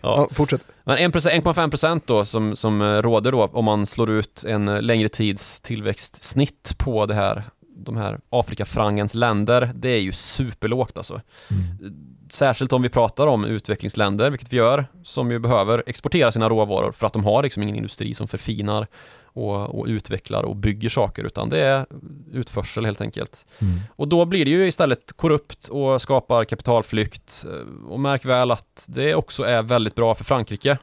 [0.00, 0.62] Ja, fortsätt.
[0.84, 4.82] Men 1%, 1,5% då som, som eh, råder då om man slår ut en eh,
[4.82, 7.50] längre tids tillväxtsnitt på det här,
[7.84, 11.20] de här Afrikafrangens länder, det är ju superlågt alltså.
[11.50, 11.94] Mm.
[12.30, 16.92] Särskilt om vi pratar om utvecklingsländer, vilket vi gör, som ju behöver exportera sina råvaror
[16.92, 18.86] för att de har liksom ingen industri som förfinar
[19.32, 21.86] och, och utvecklar och bygger saker, utan det är
[22.32, 23.46] utförsel helt enkelt.
[23.58, 23.80] Mm.
[23.96, 27.44] Och då blir det ju istället korrupt och skapar kapitalflykt.
[27.88, 30.78] Och märk väl att det också är väldigt bra för Frankrike.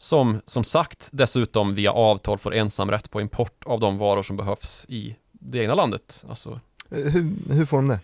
[0.00, 4.86] Som, som sagt, dessutom via avtal får ensamrätt på import av de varor som behövs
[4.88, 6.24] i det egna landet.
[6.28, 8.00] Alltså, Eh, Hur, hur får de det?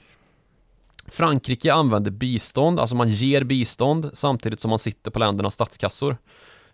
[1.06, 6.16] Frankrike använder bistånd, alltså man ger bistånd samtidigt som man sitter på ländernas statskassor.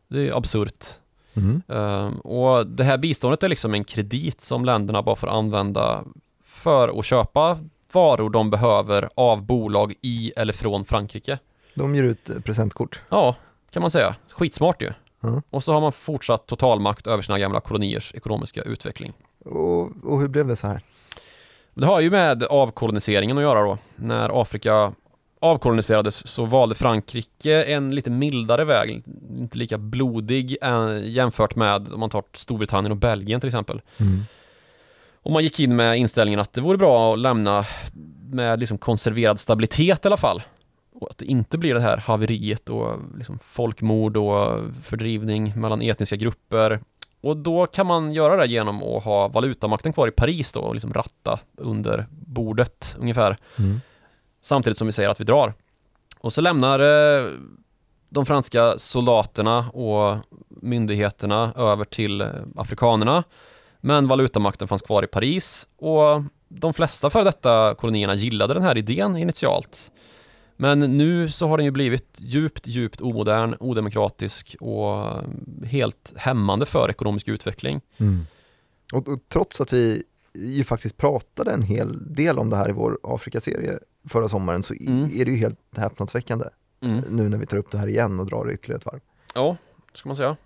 [0.09, 0.87] Det är absurt.
[1.35, 1.63] Mm.
[1.69, 6.05] Ehm, och det här biståndet är liksom en kredit som länderna bara får använda
[6.45, 7.59] för att köpa
[7.93, 11.39] varor de behöver av bolag i eller från Frankrike.
[11.75, 13.01] De ger ut eh, presentkort.
[13.09, 13.37] Ja,
[13.71, 14.17] kan man säga.
[14.29, 14.93] Skitsmart ju.
[15.23, 15.43] Mm.
[15.51, 19.13] Och så har man fortsatt totalmakt över sina gamla koloniers ekonomiska utveckling.
[19.45, 20.81] Och, och hur blev det så här?
[21.75, 23.79] Det har ju med avkoloniseringen att göra då.
[23.97, 24.93] När Afrika
[25.41, 29.03] avkoloniserades så valde Frankrike en lite mildare väg,
[29.39, 33.81] inte lika blodig eh, jämfört med om man tar Storbritannien och Belgien till exempel.
[33.97, 34.23] Mm.
[35.23, 37.65] Och man gick in med inställningen att det vore bra att lämna
[38.31, 40.43] med liksom konserverad stabilitet i alla fall.
[40.93, 46.17] Och att det inte blir det här haveriet och liksom folkmord och fördrivning mellan etniska
[46.17, 46.81] grupper.
[47.21, 50.75] Och då kan man göra det genom att ha valutamakten kvar i Paris då och
[50.75, 53.37] liksom ratta under bordet ungefär.
[53.59, 53.81] Mm.
[54.41, 55.55] Samtidigt som vi säger att vi drar.
[56.21, 57.31] Och så lämnar eh,
[58.09, 63.25] de franska soldaterna och myndigheterna över till eh, afrikanerna.
[63.81, 68.79] Men valutamakten fanns kvar i Paris och de flesta för detta kolonierna gillade den här
[68.79, 69.93] idén initialt.
[70.61, 75.07] Men nu så har den ju blivit djupt, djupt omodern, odemokratisk och
[75.65, 77.81] helt hämmande för ekonomisk utveckling.
[77.99, 78.27] Mm.
[78.93, 80.03] Och, och trots att vi
[80.35, 84.75] ju faktiskt pratade en hel del om det här i vår Afrikaserie förra sommaren så
[84.81, 85.05] Mm.
[85.05, 86.45] är det ju helt häpnadsväckande
[86.83, 87.01] Mm.
[87.11, 89.01] nu när vi tar upp det här igen och drar det ytterligare ett varv.
[89.35, 89.57] Ja,
[89.93, 90.37] ska man säga.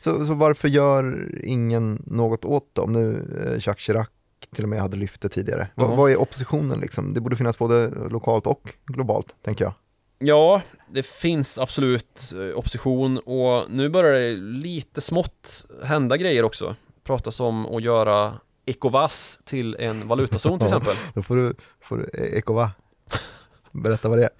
[0.00, 4.08] Så, så varför gör ingen något åt det om nu eh, Jacques Chirac
[4.54, 5.68] till och med hade lyft det tidigare?
[5.74, 5.94] Va, Ja.
[5.94, 7.14] Vad är oppositionen liksom?
[7.14, 9.72] Det borde finnas både lokalt och globalt, tänker jag.
[10.18, 16.76] Ja, det finns absolut eh, opposition och nu börjar det lite smått hända grejer också.
[17.04, 18.34] Pratas om att göra
[18.66, 20.94] Ecovas till en valutazon till exempel.
[21.14, 22.70] Då får du, får du eh, Ekova
[23.72, 24.30] berätta vad det är.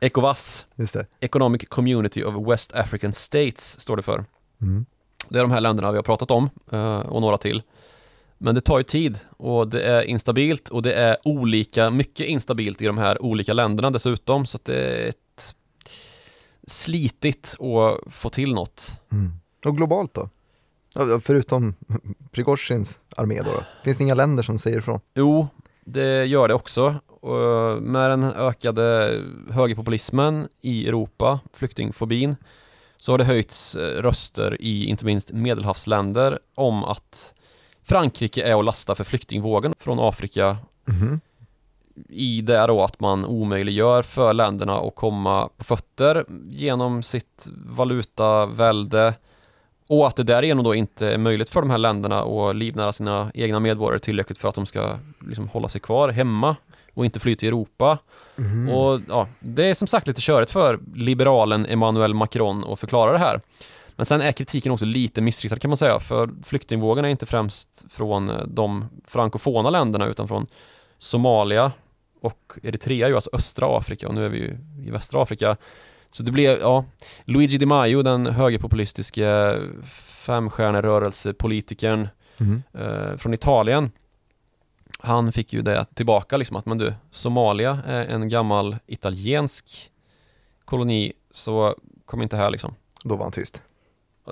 [0.00, 1.06] Ecovas, Just det.
[1.20, 4.24] Economic Community of West African States, står det för.
[4.60, 4.86] Mm.
[5.28, 7.62] Det är de här länderna vi har pratat om eh, och några till.
[8.42, 12.82] Men det tar ju tid och det är instabilt och det är olika, mycket instabilt
[12.82, 15.54] i de här olika länderna dessutom så att det är ett
[16.66, 18.92] slitigt att få till något.
[19.12, 19.32] Mm.
[19.64, 20.28] Och globalt då?
[21.20, 21.74] Förutom
[22.30, 23.64] Prigozjins armé då, då?
[23.84, 25.00] Finns det inga länder som säger ifrån?
[25.14, 25.48] Jo,
[25.84, 26.94] det gör det också.
[27.06, 29.18] Och med den ökade
[29.50, 32.36] högerpopulismen i Europa, flyktingfobin,
[32.96, 37.34] så har det höjts eh, röster i inte minst medelhavsländer om att
[37.84, 41.20] Frankrike är att lasta för flyktingvågen från Afrika Mhm.
[42.08, 49.14] i det då att man omöjliggör för länderna att komma på fötter genom sitt valutavälde
[49.88, 53.30] och att det därigenom då inte är möjligt för de här länderna att livnära sina
[53.34, 54.96] egna medborgare tillräckligt för att de ska
[55.28, 56.56] liksom hålla sig kvar hemma
[56.94, 57.98] och inte fly till Europa.
[58.36, 58.68] Mhm.
[58.68, 63.18] Och ja, det är som sagt lite körigt för liberalen Emmanuel Macron att förklara det
[63.18, 63.40] här.
[64.02, 67.84] Men sen är kritiken också lite missriktad kan man säga, för flyktingvågen är inte främst
[67.90, 70.46] från eh, de frankofona länderna utan från
[70.98, 71.72] Somalia
[72.20, 75.56] och Eritrea, ju alltså östra Afrika och nu är vi ju i västra Afrika.
[76.10, 76.84] Så det blev, ja,
[77.24, 79.56] Luigi Di Maio, den högerpopulistiske
[80.26, 82.62] femstjärnerörelsepolitikern Mhm.
[82.74, 83.90] eh, från Italien
[84.98, 89.90] han fick ju det tillbaka liksom att men du, Somalia är en gammal italiensk
[90.64, 92.74] koloni så kom inte här liksom.
[93.04, 93.62] Då var han tyst.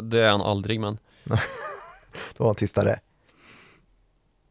[0.03, 3.00] Det är han aldrig men Då var han tystare.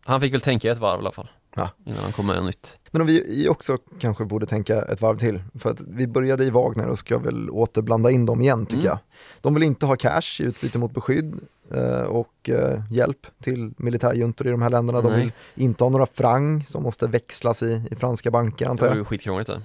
[0.05, 1.27] han fick väl tänka ett varv i alla fall.
[1.55, 1.69] Ja.
[1.85, 2.79] Innan han kom med nytt.
[2.91, 6.49] Men om vi också kanske borde tänka ett varv till, för att vi började i
[6.49, 8.85] Wagner och ska väl återblanda in dem igen tycker Mm.
[8.87, 8.97] jag.
[9.41, 11.39] De vill inte ha cash i utbyte mot beskydd
[11.73, 15.01] eh, och eh, hjälp till militärjuntor i de här länderna.
[15.01, 15.19] De Nej.
[15.21, 18.91] vill inte ha några franc som måste växlas i, i franska banker Det antar var
[18.93, 18.97] jag.
[18.99, 19.61] ju skitkrångligt det.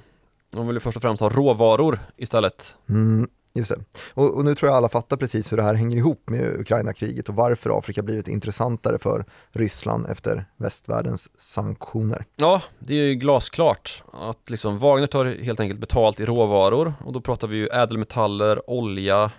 [0.50, 2.76] De vill ju först och främst ha råvaror istället.
[2.88, 3.80] Mm, just det.
[4.14, 7.28] Och, och nu tror jag alla fattar precis hur det här hänger ihop med Ukraina-kriget
[7.28, 12.24] och varför Afrika blivit intressantare för Ryssland efter västvärldens sanktioner.
[12.36, 17.12] Ja, det är ju glasklart att liksom Wagner tar helt enkelt betalt i råvaror och
[17.12, 19.30] då pratar vi ju ädelmetaller, olja,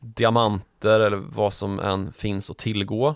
[0.00, 3.14] diamanter eller vad som än finns att tillgå.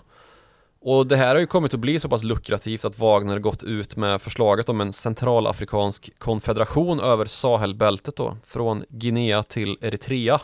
[0.87, 3.95] Och det här har ju kommit att bli så pass lukrativt att Wagner gått ut
[3.95, 10.41] med förslaget om en centralafrikansk konfederation över Sahelbältet då, från Guinea till Eritrea.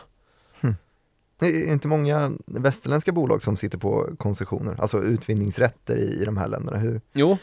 [1.38, 6.36] Det är inte många västerländska bolag som sitter på koncessioner, alltså utvinningsrätter i, i de
[6.36, 6.78] här länderna.
[6.78, 7.38] Hur, Jo,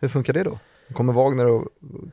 [0.00, 0.58] hur funkar det då?
[0.92, 1.64] Kommer Wagner att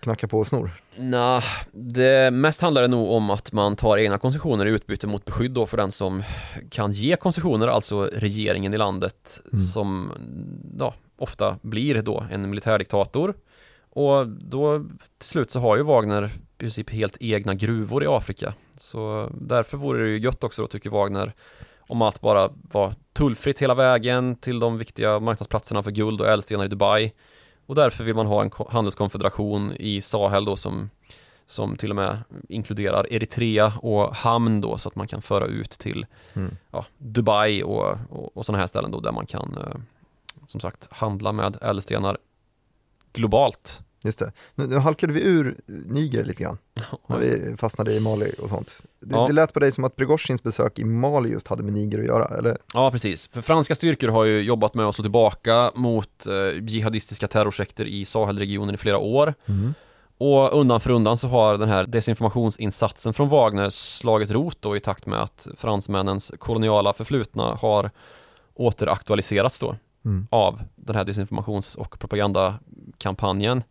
[0.02, 0.72] knacka på och snor?
[0.96, 5.26] Nej, det mest handlar det nog om att man tar egna koncessioner i utbyte mot
[5.26, 6.24] beskydd då för den som
[6.70, 9.63] kan ge koncessioner, alltså regeringen i landet Mm.
[9.63, 10.12] som
[10.80, 13.34] ja, ofta blir då en militärdiktator.
[13.89, 14.80] Och då
[15.18, 18.54] till slut så har ju Wagner i princip helt egna gruvor i Afrika.
[18.78, 21.34] Så därför vore det ju gött också då tycker Wagner
[21.80, 26.65] om att bara vara tullfritt hela vägen till de viktiga marknadsplatserna för guld och ädelstenar
[26.65, 27.12] i Dubai.
[27.69, 30.89] Och därför vill man ha en ko- handelskonfederation i Sahel då som,
[31.45, 32.17] som till och med
[32.49, 36.58] inkluderar Eritrea och hamn då så att man kan föra ut till Mm.
[36.71, 39.79] ja, Dubai och, och, och sådana här ställen då där man kan eh,
[40.47, 42.17] som sagt handla med ädelstenar
[43.13, 43.82] globalt.
[44.04, 44.32] Just det.
[44.56, 46.58] Nu, nu halkade vi ur Niger lite grann,
[47.08, 48.78] när vi fastnade i Mali och sånt.
[49.02, 49.28] Det, Ja.
[49.28, 52.06] det lät på dig som att Prigozjins besök i Mali just hade med Niger att
[52.06, 52.58] göra, eller?
[52.74, 53.28] Ja, precis.
[53.28, 58.06] För franska styrkor har ju jobbat med att slå tillbaka mot eh, jihadistiska terrorsekter i
[58.06, 59.34] Sahelregionen i flera år.
[60.18, 64.80] Och undan för undan så har den här desinformationsinsatsen från Wagner slagit rot då i
[64.80, 67.92] takt med att fransmännens koloniala förflutna har
[68.56, 70.28] återaktualiserats då Mm.
[70.32, 73.64] av den här desinformations och propagandakampanjen.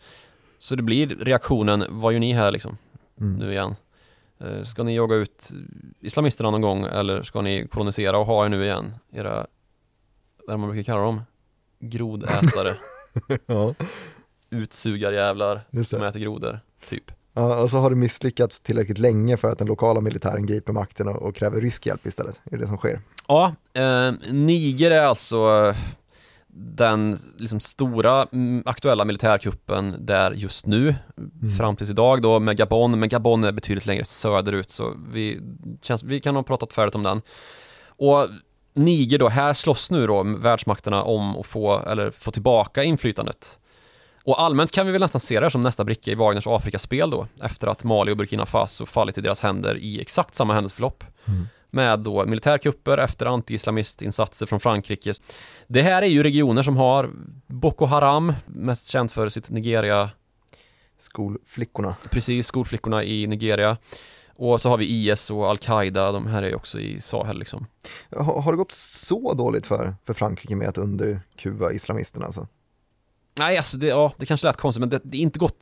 [0.59, 2.77] Så det blir reaktionen, vad gör ni här liksom,
[3.21, 3.37] Mm.
[3.37, 3.75] nu igen?
[4.41, 5.51] Eh, Ska ni jaga ut
[6.01, 8.95] islamisterna någon gång eller ska ni kolonisera och ha er nu igen?
[9.13, 9.47] Era,
[10.47, 11.23] vad man brukar kalla dem?
[11.79, 12.75] Grodätare,
[13.47, 13.75] Ja,
[14.51, 17.13] utsugarjävlar som äter grodor, typ.
[17.33, 21.09] Ja, och så har det misslyckats tillräckligt länge för att den lokala militären griper makten
[21.09, 22.41] och, och kräver rysk hjälp istället.
[22.45, 23.01] Är det det som sker?
[23.29, 25.75] Ja, eh, Niger är alltså
[26.51, 30.95] den liksom stora mm, aktuella militärkuppen där just nu
[31.43, 31.57] Mm.
[31.57, 35.41] fram tills idag då med Gabon, men Gabon är betydligt längre söderut så vi,
[35.83, 37.23] känns, vi kan ha pratat färdigt om den.
[37.87, 38.29] Och
[38.75, 43.59] Niger då, här slåss nu då världsmakterna om att få, eller få tillbaka inflytandet.
[44.25, 47.11] Och allmänt kan vi väl nästan se det här som nästa bricka i Wagners Afrikaspel
[47.11, 51.05] då, efter att Mali och Burkina Faso fallit i deras händer i exakt samma händelseförlopp
[51.25, 51.49] Mm.
[51.71, 55.13] Med då militärkupper efter anti-islamistinsatser från Frankrike.
[55.67, 57.11] Det här är ju regioner som har
[57.47, 60.11] Boko Haram, mest känt för sitt Nigeria,
[60.99, 61.97] Skolflickorna.
[62.11, 63.77] precis skolflickorna i Nigeria.
[64.35, 67.67] Och så har vi IS och Al-Qaida, de här är ju också i Sahel liksom.
[68.17, 72.47] Har, har det gått så dåligt för, för Frankrike med att underkuva islamisterna alltså?
[73.39, 75.59] Nej, alltså det, ja, det kanske lät konstigt, men det, det är inte gått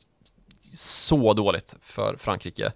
[0.75, 2.73] så dåligt för Frankrike.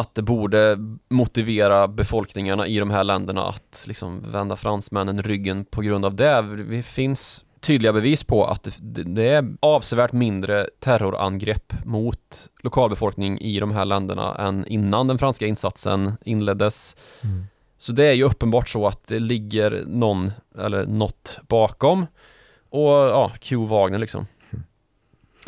[0.00, 0.78] Att det borde
[1.08, 6.64] motivera befolkningarna i de här länderna att liksom vända fransmännen ryggen på grund av det.
[6.70, 13.72] Det finns tydliga bevis på att det, är avsevärt mindre terrorangrepp mot lokalbefolkning i de
[13.72, 16.96] här länderna än innan den franska insatsen inleddes.
[17.78, 22.06] Så det är ju uppenbart så att det ligger någon eller något bakom.
[22.70, 24.26] Och ja, Q Wagner liksom.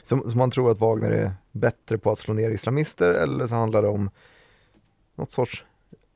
[0.02, 3.54] Så, så man tror att Wagner är bättre på att slå ner islamister eller så
[3.54, 4.11] handlar det om
[5.18, 5.64] något sorts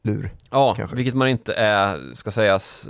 [0.03, 0.31] lur?
[0.51, 0.97] Ja, Kanske.
[0.97, 2.89] vilket man inte är, ska sägas,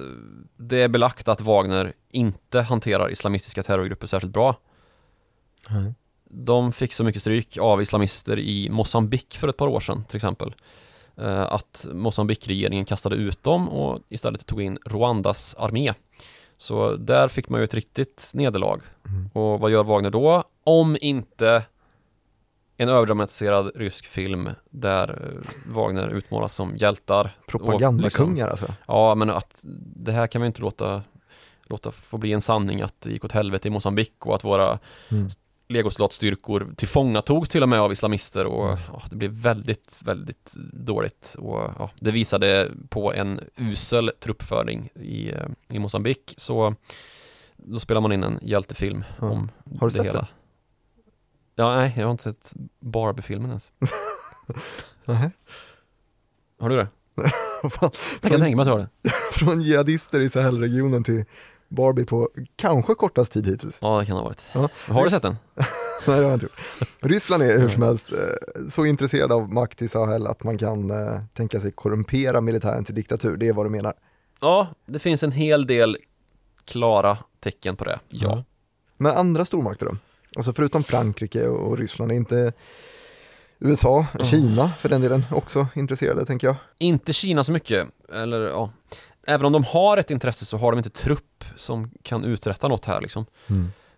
[0.56, 4.56] det är belagt att Wagner inte hanterar islamistiska terrorgrupper särskilt bra.
[6.30, 10.16] De fick så mycket stryk av islamister i Mosambik för ett par år sedan till
[10.16, 10.54] exempel.
[11.16, 15.92] Eh, Att Mosambik-regeringen kastade ut dem och istället tog in Rwandas armé.
[16.58, 18.80] Så där fick man ju ett riktigt nederlag.
[19.06, 19.28] Mm.
[19.32, 20.44] Och vad gör Wagner då?
[20.64, 21.62] Om inte
[22.82, 27.36] en överdramatiserad rysk film där eh, Wagner utmålas som hjältar.
[27.48, 28.74] Propagandakungar alltså?
[28.86, 29.60] Ja, men att
[29.96, 31.02] det här kan vi inte låta,
[31.66, 34.78] låta få bli en sanning att det gick åt helvete i Mosambik och att våra
[35.10, 35.28] Mm.
[35.68, 41.60] legosoldatstyrkor tillfångatogs till och med av islamister och ja, det blev väldigt, väldigt dåligt och
[41.78, 46.74] ja, det visade på en usel truppföring i, eh, i Mosambik så
[47.56, 49.30] då spelar man in en hjältefilm Ja.
[49.30, 50.18] om Har du det sett hela.
[50.18, 50.26] den?
[51.54, 53.72] Ja, nej, jag har inte sett Barbie-filmen ens.
[55.04, 55.30] Nähä.
[56.60, 56.88] Har du det?
[57.70, 57.90] Fan?
[58.20, 59.10] Jag kan tänka mig att du har det.
[59.32, 61.24] Från jihadister i Sahelregionen till
[61.68, 63.78] Barbie på kanske kortast tid hittills.
[63.80, 64.42] Ja, det kan ha varit.
[64.52, 64.68] Ja.
[64.88, 65.36] Har du sett den?
[65.56, 65.66] Nej,
[66.04, 66.60] det har jag inte gjort.
[67.00, 68.18] Ryssland är hur som helst eh,
[68.68, 72.94] så intresserad av makt i Sahel att man kan eh, tänka sig korrumpera militären till
[72.94, 73.36] diktatur.
[73.36, 73.94] Det är vad du menar.
[74.40, 75.96] Ja, det finns en hel del
[76.64, 78.00] klara tecken på det.
[78.08, 78.28] Ja.
[78.28, 78.44] Ja.
[78.96, 79.96] Men andra stormakter då?
[80.36, 82.52] Alltså förutom Frankrike och Ryssland, är inte
[83.58, 86.56] USA, Kina för den delen också intresserade tänker jag?
[86.78, 88.72] Inte Kina så mycket, eller ja.
[89.26, 92.84] Även om de har ett intresse så har de inte trupp som kan uträtta något
[92.84, 93.26] här liksom.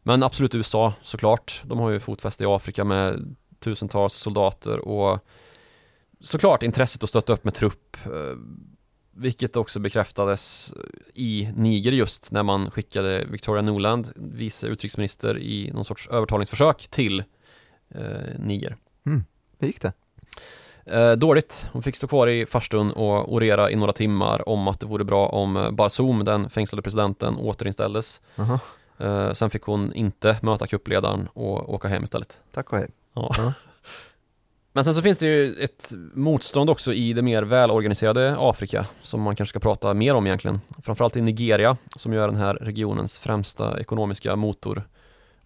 [0.03, 1.63] Men absolut USA såklart.
[1.65, 5.19] De har ju fotfäste i Afrika med tusentals soldater och
[6.21, 7.97] såklart intresset att stötta upp med trupp.
[9.17, 10.75] Vilket också bekräftades
[11.15, 17.25] i Niger just när man skickade Victoria Nuland, vice utrikesminister i någon sorts övertalningsförsök till
[17.89, 18.05] eh,
[18.39, 18.77] Niger.
[19.59, 19.93] Hur gick det?
[20.87, 21.69] Eh, dåligt.
[21.73, 25.05] Hon fick stå kvar i farstun och orera i några timmar om att det vore
[25.05, 28.21] bra om Bazoum, den fängslade presidenten, återinställdes.
[28.37, 28.59] Aha.
[28.99, 32.41] Eh, sen fick hon inte möta kuppledaren och åka hem istället.
[32.53, 32.89] Tack och hej.
[33.15, 33.35] Ja.
[33.37, 33.53] Ja.
[34.77, 39.23] Men sen så finns det ju ett motstånd också i det mer välorganiserade Afrika som
[39.23, 40.61] man kanske ska prata mer om egentligen.
[40.83, 44.83] Framförallt i Nigeria som ju är den här regionens främsta ekonomiska motor.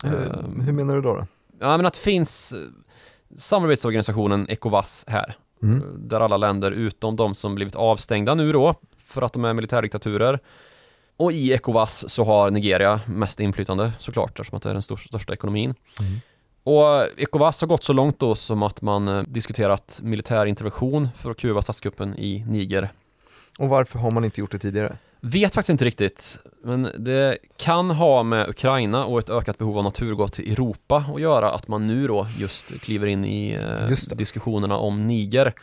[0.05, 0.61] Eh, Ehm.
[0.61, 1.15] Hur menar du då?
[1.15, 1.27] då?
[1.61, 2.55] Ja men att det finns
[3.37, 5.37] samarbetsorganisationen Ecowas här.
[5.63, 5.83] Mm.
[6.09, 10.39] Där alla länder utom de som blivit avstängda nu då för att de är militärdiktaturer.
[11.17, 15.33] Och i Ecowas så har Nigeria mest inflytande såklart eftersom att det är den största
[15.33, 15.75] ekonomin.
[16.01, 16.13] Mm.
[16.69, 21.31] Och Ecowas har gått så långt då som att man eh, diskuterat militär intervention för
[21.31, 22.93] att kuva statskuppen i Niger.
[23.59, 24.97] Och varför har man inte gjort det tidigare?
[25.21, 29.85] Vet faktiskt inte riktigt, men det kan ha med Ukraina och ett ökat behov av
[29.85, 34.77] naturgas till Europa att göra att man nu då just kliver in i eh, diskussionerna
[34.77, 35.55] om Niger.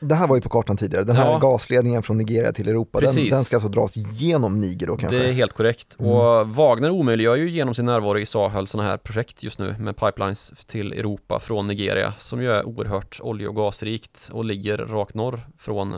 [0.00, 1.38] Det här var ju på kartan tidigare, den här Ja.
[1.38, 5.18] gasledningen från Nigeria till Europa, den, den ska alltså dras genom Niger då kanske?
[5.18, 5.96] Det är helt korrekt.
[5.98, 6.12] Mm.
[6.12, 9.96] Och Wagner omöjliggör ju genom sin närvaro i Sahel sådana här projekt just nu med
[9.96, 15.14] pipelines till Europa från Nigeria som ju är oerhört olje och gasrikt och ligger rakt
[15.14, 15.94] norr från,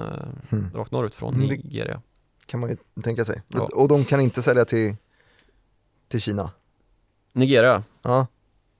[0.50, 0.70] Mm.
[0.74, 2.00] rakt norrut från Mm, Nigeria.
[2.48, 3.42] Kan man ju tänka sig.
[3.48, 3.68] Ja.
[3.74, 4.96] Och de kan inte sälja till,
[6.08, 6.50] till Kina?
[7.32, 7.82] Nigeria?
[8.02, 8.26] Ja,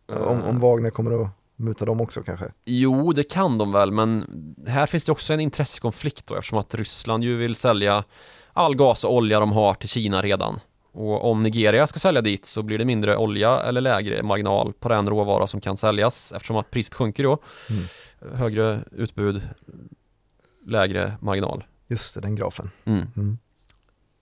[0.07, 2.53] om, Eh, om Wagner kommer att muta dem också kanske?
[2.65, 4.27] Jo, det kan de väl, men
[4.67, 8.05] här finns det också en intressekonflikt då eftersom att Ryssland ju vill sälja
[8.53, 10.61] all gas och olja de har till Kina redan.
[10.93, 14.89] Och om Nigeria ska sälja dit så blir det mindre olja eller lägre marginal på
[14.89, 17.39] den råvara som kan säljas eftersom att priset sjunker då.
[17.71, 18.37] Mm.
[18.39, 19.43] Högre utbud,
[20.67, 21.65] lägre marginal.
[21.89, 22.71] Just det, den grafen.
[22.85, 23.39] Mm, Mm.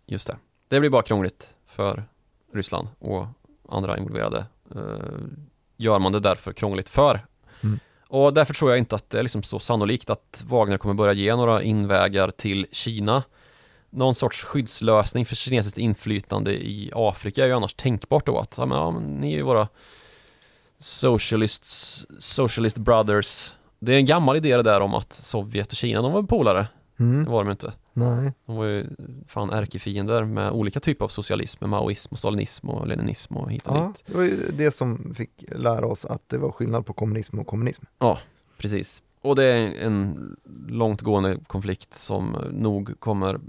[0.07, 0.37] Just det.
[0.69, 2.05] Det blir bara krångligt för
[2.53, 3.27] Ryssland och
[3.69, 4.47] andra involverade.
[4.75, 4.81] Eh,
[5.77, 7.27] gör man det därför krångligt för.
[7.63, 7.79] Mm.
[8.09, 11.13] Och därför tror jag inte att det är liksom så sannolikt att Wagner kommer börja
[11.13, 13.23] ge några invägar till Kina.
[13.91, 18.67] Någon sorts skyddslösning för kinesiskt inflytande i Afrika är ju annars tänkbart då att ja,
[18.67, 19.69] men, ja, men ni är ju våra
[20.79, 23.55] socialists, socialist brothers.
[23.79, 26.69] Det är en gammal idé det där om att Sovjet och Kina, de var polare.
[26.97, 27.25] Det Mm.
[27.25, 27.73] var de inte.
[27.99, 28.87] Nej, De var ju
[29.27, 33.67] fan ärkefiender med olika typer av socialism, med maoism och stalinism och leninism och hit
[33.67, 34.05] och ja, dit.
[34.07, 37.47] det var ju det som fick lära oss att det var skillnad på kommunism och
[37.47, 37.85] kommunism.
[38.57, 39.03] Precis.
[39.21, 40.37] Och det är en
[40.69, 43.41] långtgående konflikt som nog kommer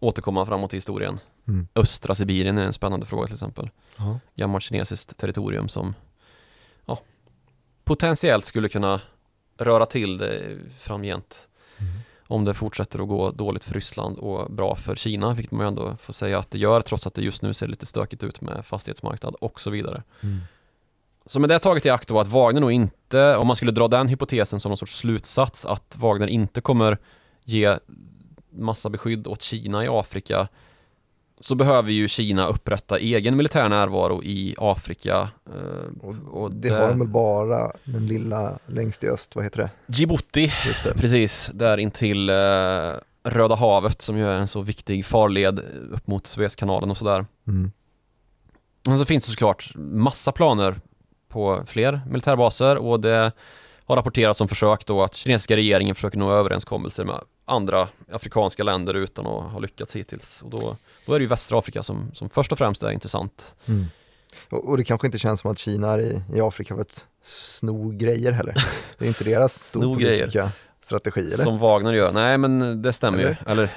[0.00, 1.20] återkomma framåt i historien.
[1.48, 1.68] Mm.
[1.74, 3.70] Östra Sibirien är en spännande fråga till exempel.
[3.96, 4.20] Ja.
[4.34, 5.94] Gammalt kinesiskt territorium som
[6.86, 6.98] ja,
[7.84, 9.00] potentiellt skulle kunna
[9.56, 11.48] röra till det framgent.
[11.78, 11.92] Mm.
[12.30, 15.68] Om det fortsätter att gå dåligt för Ryssland och bra för Kina, vilket man ju
[15.68, 18.40] ändå får säga att det gör trots att det just nu ser lite stökigt ut
[18.40, 20.02] med fastighetsmarknad och så vidare.
[20.20, 20.40] Mm.
[21.26, 23.88] Så med det taget i akt då att Wagner nog inte, om man skulle dra
[23.88, 26.98] den hypotesen som någon sorts slutsats, att Wagner inte kommer
[27.44, 27.78] ge
[28.50, 30.48] massa beskydd åt Kina i Afrika,
[31.40, 35.28] så behöver ju Kina upprätta egen militär närvaro i Afrika.
[35.54, 39.44] eh, Och, Och det det- har de väl bara den lilla längst i öst, vad
[39.44, 39.70] heter det?
[39.86, 40.52] Djibouti,
[40.94, 42.34] precis, där intill eh,
[43.24, 45.60] Röda havet som ju är en så viktig farled
[45.90, 47.26] upp mot Suezkanalen och sådär.
[47.48, 47.72] Mm.
[48.86, 50.80] Men så finns det såklart massa planer
[51.28, 53.32] på fler militärbaser och det
[53.84, 58.94] har rapporterats om försök då att kinesiska regeringen försöker nå överenskommelser med andra afrikanska länder
[58.94, 60.42] utan att ha lyckats hittills.
[60.42, 60.76] Och då,
[61.06, 63.56] då är det ju västra Afrika som, som först och främst är intressant.
[63.66, 63.86] Mm.
[64.50, 67.06] Och, och det kanske inte känns som att Kina är i, i Afrika för att
[67.22, 68.54] sno grejer heller.
[68.98, 70.52] Det är inte deras storpolitiska
[70.88, 71.44] strategi eller?
[71.44, 72.12] Som Wagner gör.
[72.12, 73.30] Nej men det stämmer Eller?
[73.30, 73.52] ju.
[73.52, 73.70] Eller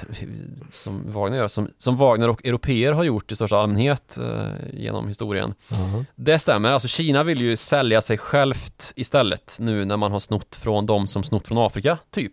[0.72, 1.48] som Wagner gör.
[1.48, 5.54] Som, som Wagner och europeer har gjort i största allmänhet eh, genom historien.
[5.68, 6.04] Jaha.
[6.14, 10.56] Det stämmer, alltså Kina vill ju sälja sig självt istället nu när man har snott
[10.56, 12.32] från de som snott från Afrika, typ.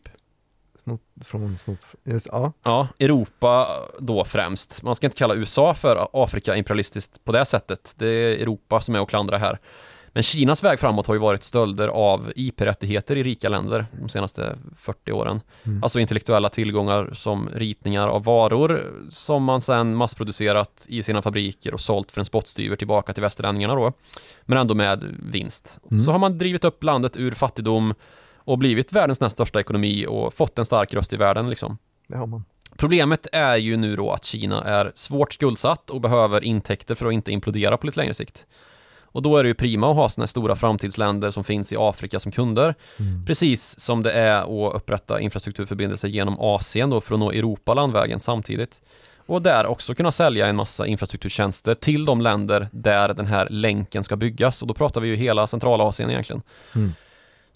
[0.89, 2.53] Snott från snott, just, ja.
[2.63, 3.67] Ja, Europa
[3.99, 4.83] då främst.
[4.83, 7.95] Man ska inte kalla USA för Afrika imperialistiskt på det sättet.
[7.97, 9.59] Det är Europa som är att klandra här.
[10.13, 14.57] Men Kinas väg framåt har ju varit stölder av IP-rättigheter i rika länder de senaste
[14.77, 15.41] 40 åren.
[15.63, 15.83] Mm.
[15.83, 21.81] Alltså intellektuella tillgångar som ritningar av varor som man sedan massproducerat i sina fabriker och
[21.81, 23.93] sålt för en spottstyver tillbaka till västerlänningarna då.
[24.41, 25.79] Men ändå med vinst.
[25.91, 26.01] Mm.
[26.01, 27.93] Så har man drivit upp landet ur fattigdom
[28.49, 31.77] och blivit världens näst största ekonomi och fått en stark röst i världen liksom.
[32.07, 32.45] det har man.
[32.77, 37.13] Problemet är ju nu då att Kina är svårt skuldsatt och behöver intäkter för att
[37.13, 38.45] inte implodera på lite längre sikt.
[39.01, 42.19] Och då är det ju prima att ha sådana stora framtidsländer som finns i Afrika
[42.19, 42.75] som kunder.
[42.99, 43.25] Mm.
[43.25, 48.19] Precis som det är att upprätta infrastrukturförbindelser genom Asien då för att nå Europa landvägen
[48.19, 48.81] samtidigt.
[49.25, 54.03] Och där också kunna sälja en massa infrastrukturtjänster till de länder där den här länken
[54.03, 54.61] ska byggas.
[54.61, 56.41] Och då pratar vi ju hela Centralasien egentligen.
[56.75, 56.93] Mm.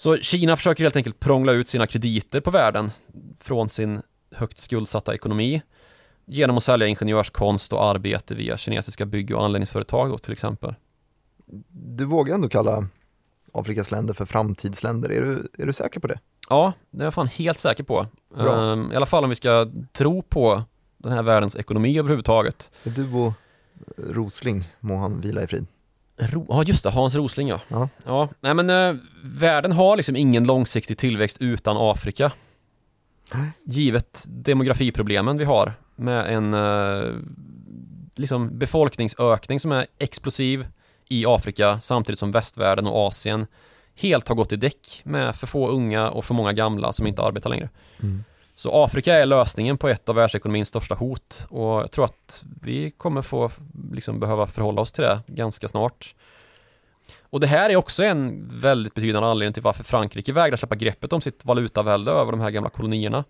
[0.03, 2.91] Så Kina försöker helt enkelt prångla ut sina krediter på världen
[3.37, 4.01] från sin
[4.31, 5.61] högt skuldsatta ekonomi
[6.25, 10.75] genom att sälja ingenjörskonst och arbete via kinesiska bygg och anläggningsföretag då till exempel.
[11.71, 12.87] Du vågar ändå kalla
[13.53, 16.19] Afrikas länder för framtidsländer, är du, är du säker på det?
[16.49, 18.07] Ja, det är jag fan helt säker på.
[18.37, 20.63] Ehm, I alla fall om vi ska tro på
[20.97, 22.71] den här världens ekonomi överhuvudtaget.
[22.83, 23.33] Är du och
[23.97, 25.67] Rosling, må han vila i frid.
[26.17, 27.59] Ro- Ja just det, Hans Rosling ja.
[27.67, 27.89] Ja.
[28.05, 32.31] Ja, nej men eh, världen har liksom ingen långsiktig tillväxt utan Afrika.
[33.65, 37.11] Givet demografiproblemen vi har med en eh,
[38.15, 40.67] liksom befolkningsökning som är explosiv
[41.09, 43.47] i Afrika samtidigt som västvärlden och Asien
[43.95, 47.21] helt har gått i däck med för få unga och för många gamla som inte
[47.21, 47.69] arbetar längre.
[48.01, 48.23] Mm.
[48.55, 52.91] Så Afrika är lösningen på ett av världsekonomins största hot och jag tror att vi
[52.91, 53.51] kommer få
[53.91, 56.15] liksom behöva förhålla oss till det ganska snart.
[57.21, 61.13] Och det här är också en väldigt betydande anledning till varför Frankrike vägrar släppa greppet
[61.13, 63.23] om sitt valutavälde över de här gamla kolonierna.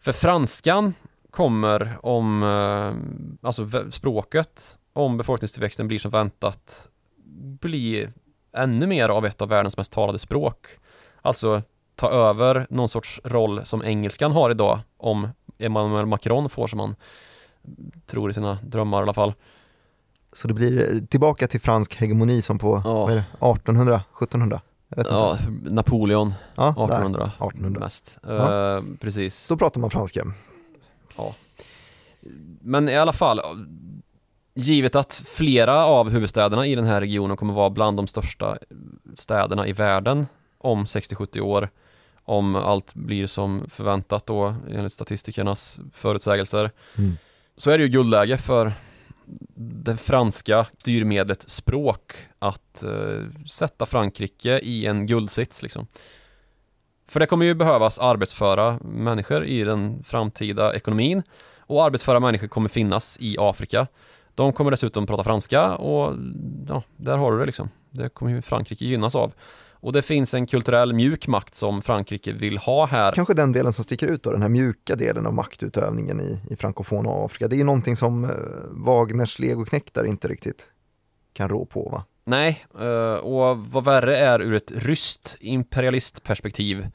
[0.00, 0.94] För franskan
[1.30, 6.88] kommer om, eh, alltså språket, om befolkningstillväxten blir som väntat,
[7.60, 8.08] bli
[8.52, 10.66] ännu mer av ett av världens mest talade språk.
[11.22, 11.62] Alltså
[12.02, 15.28] ta över någon sorts roll som engelskan har idag om
[15.58, 16.96] Emmanuel Macron får som han
[18.06, 19.34] tror i sina drömmar i alla fall.
[20.32, 22.92] Så det blir tillbaka till fransk hegemoni som på Ja.
[22.94, 24.60] vad är det, 1800, 1700?
[24.88, 25.70] Jag vet Ja, inte.
[25.70, 27.80] Napoleon Ja, 1800, Där, 1800.
[27.80, 28.18] mest.
[28.22, 28.76] Ja.
[28.76, 29.48] Eh, precis.
[29.48, 30.22] Då pratar man franska.
[32.60, 33.40] Men i alla fall,
[34.54, 38.58] givet att flera av huvudstäderna i den här regionen kommer vara bland de största
[39.14, 40.26] städerna i världen
[40.58, 41.68] om 60-70 år,
[42.24, 47.16] om allt blir som förväntat då enligt statistikernas förutsägelser, Mm.
[47.56, 48.72] så är det ju guldläge för
[49.56, 55.86] det franska styrmedlet språk att eh, sätta Frankrike i en guldsits liksom.
[57.08, 61.22] För det kommer ju behövas arbetsföra människor i den framtida ekonomin
[61.58, 63.86] och arbetsföra människor kommer finnas i Afrika.
[64.34, 66.14] De kommer dessutom prata franska och
[66.68, 67.68] ja, där har du det liksom.
[67.90, 69.32] Det kommer ju Frankrike gynnas av.
[69.82, 73.12] Och det finns en kulturell mjuk makt som Frankrike vill ha här.
[73.12, 76.56] Kanske den delen som sticker ut då, den här mjuka delen av maktutövningen i, i
[76.56, 77.48] frankofona Afrika.
[77.48, 78.30] Det är ju någonting som eh,
[78.70, 80.70] Wagners legoknektar inte riktigt
[81.32, 82.04] kan rå på va?
[82.24, 86.86] Nej, eh, och vad värre är ur ett ryskt imperialistperspektiv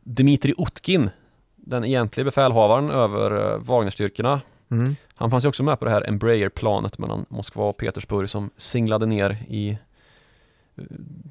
[0.00, 1.10] Dmitrij Utkin,
[1.56, 4.40] den egentliga befälhavaren över eh, Wagnerstyrkorna
[4.70, 4.96] Mm.
[5.14, 9.06] Han fanns ju också med på det här Embraer-planet mellan Moskva och Petersburg som singlade
[9.06, 9.78] ner i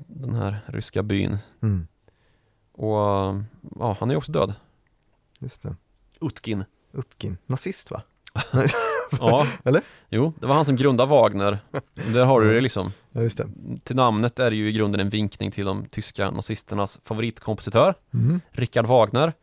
[0.08, 1.88] den här ryska byn Mm.
[2.72, 2.96] och
[3.80, 4.54] ja, han är ju också död
[5.40, 5.76] Just det.
[6.22, 8.02] Utkin Utkin, nazist va?
[9.20, 9.82] Ja, Eller?
[10.10, 11.60] Jo, det var han som grundade Wagner
[12.14, 13.48] Där har du det liksom Ja, just det.
[13.84, 18.42] Till namnet är det ju i grunden en vinkning till de tyska nazisternas favoritkompositör Mm.
[18.52, 19.34] Richard Wagner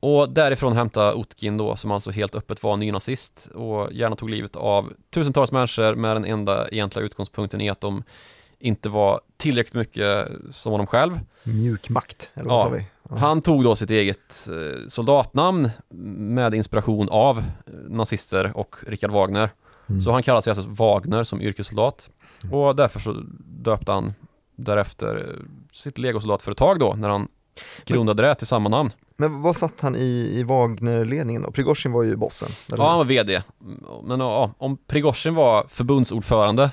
[0.00, 4.56] och därifrån hämta Utkin då som alltså helt öppet var nynazist och gärna tog livet
[4.56, 8.02] av tusentals människor med den enda egentliga utgångspunkten i att de
[8.58, 11.20] inte var tillräckligt mycket som honom själv.
[11.42, 12.64] Mjuk makt, eller vad Ja.
[12.64, 12.84] sa vi?
[13.10, 13.16] Ja.
[13.16, 15.70] Han tog då sitt eget eh, soldatnamn
[16.18, 17.44] med inspiration av
[17.88, 19.50] nazister och Richard Wagner.
[19.88, 20.00] Mm.
[20.02, 22.10] Så han kallar sig alltså Wagner som yrkessoldat
[22.52, 23.12] och därför så
[23.44, 24.14] döpte han
[24.56, 25.36] därefter
[25.72, 27.28] sitt legosoldatföretag då när han
[27.84, 28.90] grundade det till samma namn.
[29.16, 31.50] Men vad satt han i, i Wagner-ledningen då?
[31.50, 32.48] Prigozjin var ju bossen.
[32.68, 33.42] eller Ja, han var VD.
[34.04, 36.70] Men ja, om Prigozjin var förbundsordförande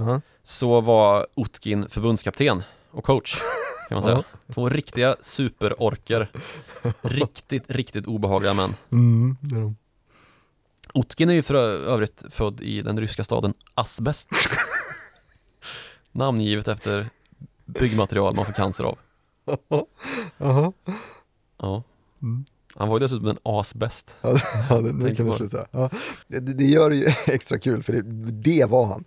[0.00, 0.20] Aha.
[0.42, 3.42] Så var Utkin förbundskapten och coach
[3.88, 4.24] kan man säga.
[4.54, 6.30] Två riktiga superorker.
[7.02, 8.74] Riktigt, riktigt obehagliga män.
[8.92, 9.76] Mm, det är de.
[10.94, 14.28] Utkin är ju för övrigt född i den ryska staden Asbest.
[16.12, 17.06] Namngivet efter
[17.64, 18.98] byggmaterial man får cancer av.
[20.38, 20.72] Jaha.
[21.58, 21.82] Ja.
[22.22, 22.44] Mm.
[22.76, 24.16] Han var ju dessutom en asbäst.
[24.22, 25.66] Ja, det- ja, Tänk kan vi sluta.
[25.70, 25.90] Ja.
[26.28, 29.04] Det, det gör det ju extra kul, för det, det var han.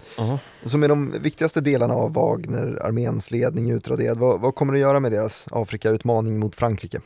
[0.63, 4.99] Och som är de viktigaste delarna av Wagner-arméns ledning utraderad, vad, vad kommer det göra
[4.99, 7.01] med deras Afrika-utmaning mot Frankrike?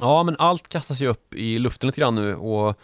[0.00, 2.78] Ja, men allt kastas ju upp i luften lite grann nu och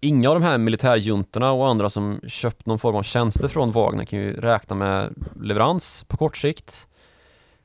[0.00, 4.04] inga av de här militärjuntorna och andra som köpt någon form av tjänster från Wagner
[4.04, 6.86] kan ju räkna med leverans på kort sikt.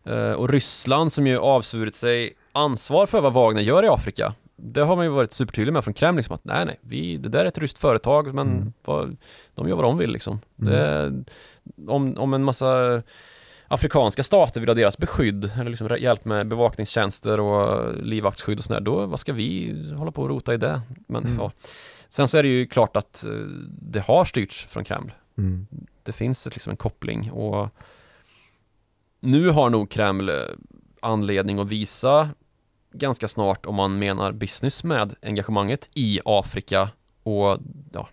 [0.06, 4.34] Eh, Och Ryssland som ju avsvurit sig ansvar för vad Wagner gör i Afrika.
[4.62, 7.30] Det har man ju varit supertydlig med från Kreml, liksom att nej, nej, vi, det
[7.30, 8.74] där är ett ryskt företag, men Mm.
[8.86, 9.18] vad,
[9.56, 10.40] de gör vad de vill liksom.
[10.62, 10.74] Mm.
[10.74, 11.14] Det,
[11.92, 13.02] om, om en massa
[13.68, 18.80] afrikanska stater vill ha deras beskydd eller liksom hjälp med bevakningstjänster och livvaktsskydd och sådär,
[18.82, 20.82] då vad ska vi hålla på och rota i det?
[21.08, 21.38] Men Mm.
[21.40, 21.52] ja.
[22.08, 23.32] Sen så är det ju klart att eh,
[23.82, 25.12] det har styrts från Kreml.
[25.38, 25.68] Mm.
[26.04, 27.68] Det finns ett, liksom en koppling och
[29.20, 30.36] nu har nog Kreml eh,
[31.02, 32.30] anledning att visa
[32.92, 36.90] ganska snart om man menar business med engagemanget i Afrika
[37.24, 37.58] och
[37.92, 38.10] ja,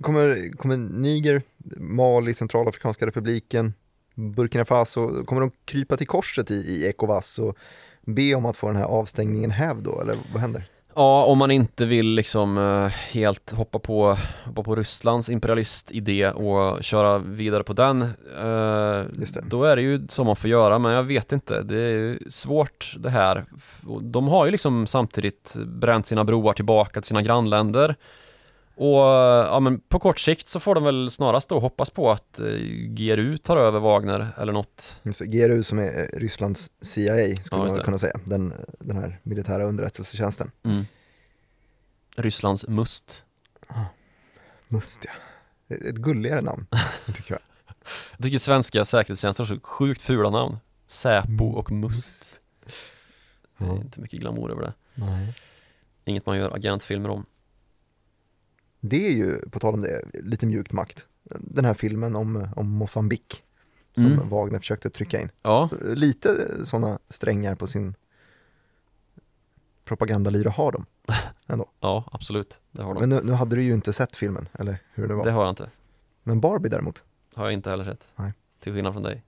[0.00, 1.42] Kommer, kommer Niger,
[1.76, 3.74] Mali, Centralafrikanska republiken,
[4.14, 7.56] Burkina Faso, kommer de krypa till korset i, i Ecowas och
[8.02, 10.70] be om att få den här avstängningen hävd då, eller vad händer?
[10.98, 16.84] Ja, om man inte vill liksom eh, helt hoppa på, hoppa på Rysslands imperialistidé och
[16.84, 19.40] köra vidare på den eh.
[19.42, 21.62] Då är det ju som man får göra, men jag vet inte.
[21.62, 23.44] Det är ju svårt det här.
[24.00, 27.96] De har ju liksom samtidigt bränt sina broar tillbaka till sina grannländer
[28.78, 32.40] Och ja, men på kort sikt så får de väl snarast då hoppas på att
[32.40, 32.46] eh,
[32.88, 35.00] GRU tar över Wagner eller något.
[35.04, 39.64] GRU som är eh, Rysslands CIA skulle Ja, man kunna säga, den, den här militära
[39.64, 40.50] underrättelsetjänsten.
[40.64, 40.86] Mm.
[42.16, 43.24] Rysslands MUST.
[44.68, 45.76] Must ja.
[45.76, 46.66] Ett gulligare namn,
[47.06, 47.40] tycker jag.
[48.16, 50.56] Jag tycker svenska säkerhetstjänster har så sjukt fula namn.
[50.86, 52.40] Säpo och MUST.
[53.58, 54.72] Det är inte mycket glamour över det.
[54.94, 55.34] Nej.
[56.04, 57.26] Inget man gör agentfilmer om.
[58.88, 61.06] Det är ju, på tal om det, lite mjukt makt.
[61.40, 63.42] Den här filmen om, om Mosambik
[63.94, 64.28] som Mm.
[64.28, 65.30] Wagner försökte trycka in.
[65.42, 67.94] Ja, Så, lite sådana strängar på sin
[69.84, 70.86] propagandalyra har de.
[71.80, 72.60] ja absolut.
[72.72, 73.00] Det har de.
[73.00, 75.24] Men nu, nu hade du ju inte sett filmen, eller hur det var.
[75.24, 75.70] Det har jag inte.
[76.22, 77.04] Men Barbie däremot.
[77.34, 78.04] Har jag inte heller sett.
[78.16, 78.32] Nej.
[78.60, 79.24] Till skillnad från dig.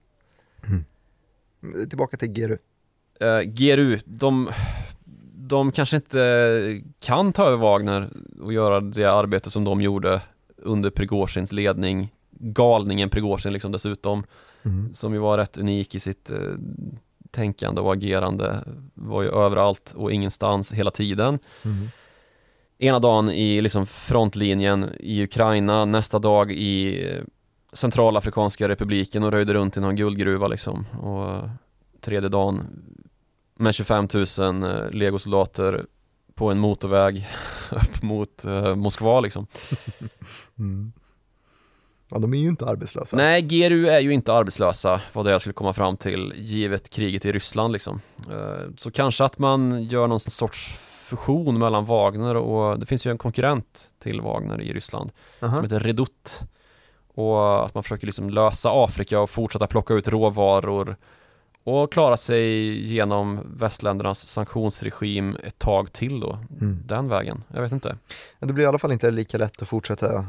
[1.88, 2.58] Tillbaka till GRU.
[3.20, 4.50] Eh, GRU, de,
[5.48, 8.08] de kanske inte kan ta över Wagner
[8.40, 10.22] och göra det arbete som de gjorde
[10.56, 12.12] under Prigozjins ledning.
[12.30, 14.24] Galningen Prigozjin liksom dessutom,
[14.62, 14.94] Mm.
[14.94, 16.36] som ju var rätt unik i sitt eh,
[17.30, 18.64] tänkande och agerande.
[18.94, 21.38] Var ju överallt och ingenstans hela tiden.
[21.64, 21.88] Mm.
[22.78, 27.24] Ena dagen i liksom frontlinjen i Ukraina, nästa dag i eh,
[27.72, 30.86] Centralafrikanska republiken och röjde runt i någon guldgruva liksom.
[31.02, 31.48] Och
[32.00, 32.66] tredje dagen
[33.58, 35.86] med 25 000 eh, legosoldater
[36.34, 37.28] på en motorväg
[37.70, 39.46] upp mot eh, Moskva liksom.
[40.58, 40.92] Mm.
[42.10, 43.16] Ja, de är ju inte arbetslösa.
[43.16, 47.24] Nej, GRU är ju inte arbetslösa, var det jag skulle komma fram till, givet kriget
[47.26, 48.00] i Ryssland liksom.
[48.30, 50.74] Eh, Så kanske att man gör någon sorts
[51.08, 55.62] fusion mellan Wagner och, det finns ju en konkurrent till Wagner i Ryssland som Aha.
[55.62, 56.40] heter Redut.
[57.14, 60.96] Och att man försöker liksom lösa Afrika och fortsätta plocka ut råvaror
[61.68, 62.42] och klara sig
[62.86, 66.78] genom västländernas sanktionsregim ett tag till då, Mm.
[66.86, 67.44] den vägen.
[67.54, 67.96] Jag vet inte.
[68.40, 70.26] Det blir i alla fall inte lika lätt att fortsätta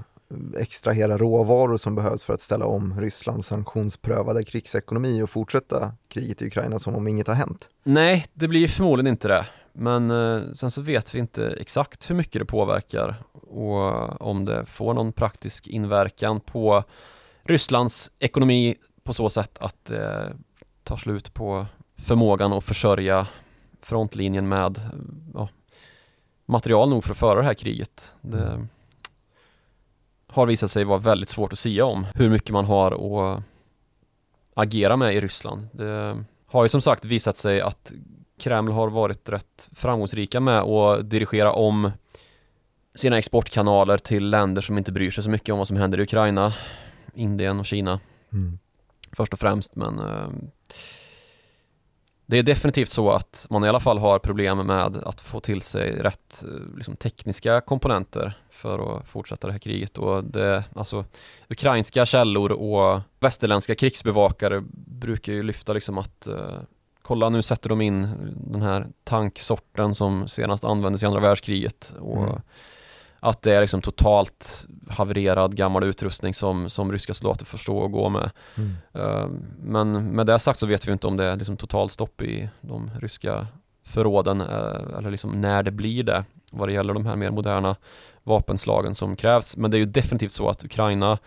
[0.60, 6.48] extrahera råvaror som behövs för att ställa om Rysslands sanktionsprövade krigsekonomi och fortsätta kriget i
[6.48, 7.70] Ukraina som om inget har hänt.
[7.84, 9.46] Nej, det blir förmodligen inte det.
[9.74, 14.66] Men eh, sen så vet vi inte exakt hur mycket det påverkar och om det
[14.66, 16.84] får någon praktisk inverkan på
[17.44, 20.34] Rysslands ekonomi på så sätt att det
[20.90, 21.66] tar slut på
[21.98, 23.28] förmågan att försörja
[23.82, 24.82] frontlinjen med
[25.34, 25.50] ja,
[26.46, 28.16] material nog för att föra det här kriget.
[28.22, 28.68] Det
[30.28, 33.44] har visat sig vara väldigt svårt att sia om hur mycket man har att
[34.54, 35.68] agera med i Ryssland.
[35.72, 37.92] Det har ju som sagt visat sig att
[38.40, 41.92] Kreml har varit rätt framgångsrika med att dirigera om
[42.96, 46.04] sina exportkanaler till länder som inte bryr sig så mycket om vad som händer i
[46.04, 46.54] Ukraina,
[47.14, 48.00] Indien och Kina
[49.12, 50.52] först och främst men ehm,
[52.26, 55.62] det är definitivt så att man i alla fall har problem med att få till
[55.62, 61.06] sig rätt eh, liksom, tekniska komponenter för att fortsätta det här kriget och det, alltså
[61.48, 66.60] ukrainska källor och västerländska krigsbevakare brukar ju lyfta liksom att eh,
[67.02, 68.10] kolla nu sätter de in
[68.52, 72.42] den här tanksorten som senast användes i andra världskriget och Mm
[73.20, 77.92] att det är liksom totalt havererad gammal utrustning som, som ryska soldater får stå och
[77.92, 78.32] gå med.
[78.56, 78.76] Mm.
[78.94, 79.28] Eh,
[79.64, 82.92] Men med det sagt så vet vi inte om det är liksom totalstopp i de
[83.00, 83.48] ryska
[83.86, 87.76] förråden eh, eller liksom när det blir det vad det gäller de här mer moderna
[88.24, 89.58] vapenslagen som krävs.
[89.58, 91.18] Men det är ju definitivt så att Ukraina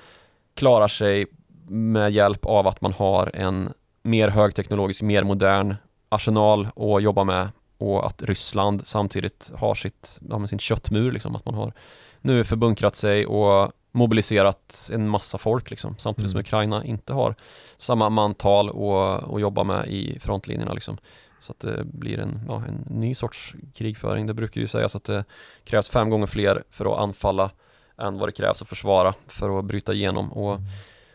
[0.55, 1.27] klarar sig
[1.69, 3.73] med hjälp av att man har en
[4.03, 5.75] mer högteknologisk, mer modern
[6.09, 7.49] arsenal att jobba med
[7.83, 11.73] och att Ryssland samtidigt har sitt, med sin köttmur liksom, att man har
[12.21, 16.47] nu förbunkrat sig och mobiliserat en massa folk liksom, samtidigt som Mm.
[16.47, 17.35] Ukraina inte har
[17.79, 20.99] samma mantal att, att jobba med i frontlinjerna liksom.
[21.41, 24.27] Så att det blir en, ja, en ny sorts krigföring.
[24.27, 25.25] Det brukar ju sägas att det
[25.65, 27.51] krävs fem gånger fler för att anfalla
[27.99, 30.33] än vad det krävs att försvara för att bryta igenom.
[30.33, 30.61] Och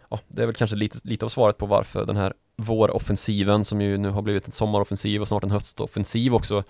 [0.10, 3.82] ja, det är väl kanske lite, lite av svaret på varför den här våroffensiven som
[3.82, 6.64] ju nu har blivit en sommaroffensiv och snart en höstoffensiv också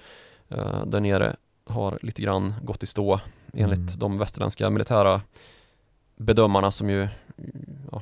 [0.50, 1.36] eh, där nere
[1.66, 3.20] har lite grann gått i stå
[3.54, 4.00] enligt Mm.
[4.00, 5.22] de västerländska militära
[6.16, 7.08] bedömarna som ju
[7.92, 8.02] ja,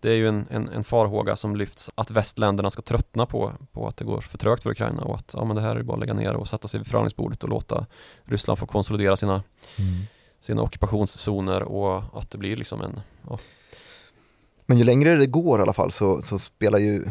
[0.00, 3.86] det är ju en, en, en farhåga som lyfts att västländerna ska tröttna på, på
[3.86, 5.92] att det går för trögt för Ukraina och att ja, men det här är bara
[5.94, 7.86] att lägga ner och sätta sig vid förhandlingsbordet och låta
[8.24, 9.42] Ryssland få konsolidera sina,
[9.78, 10.02] Mm.
[10.40, 13.38] sina ockupationszoner och att det blir liksom en ja,
[14.70, 17.04] Men ju längre det går i alla fall så, så spelar ju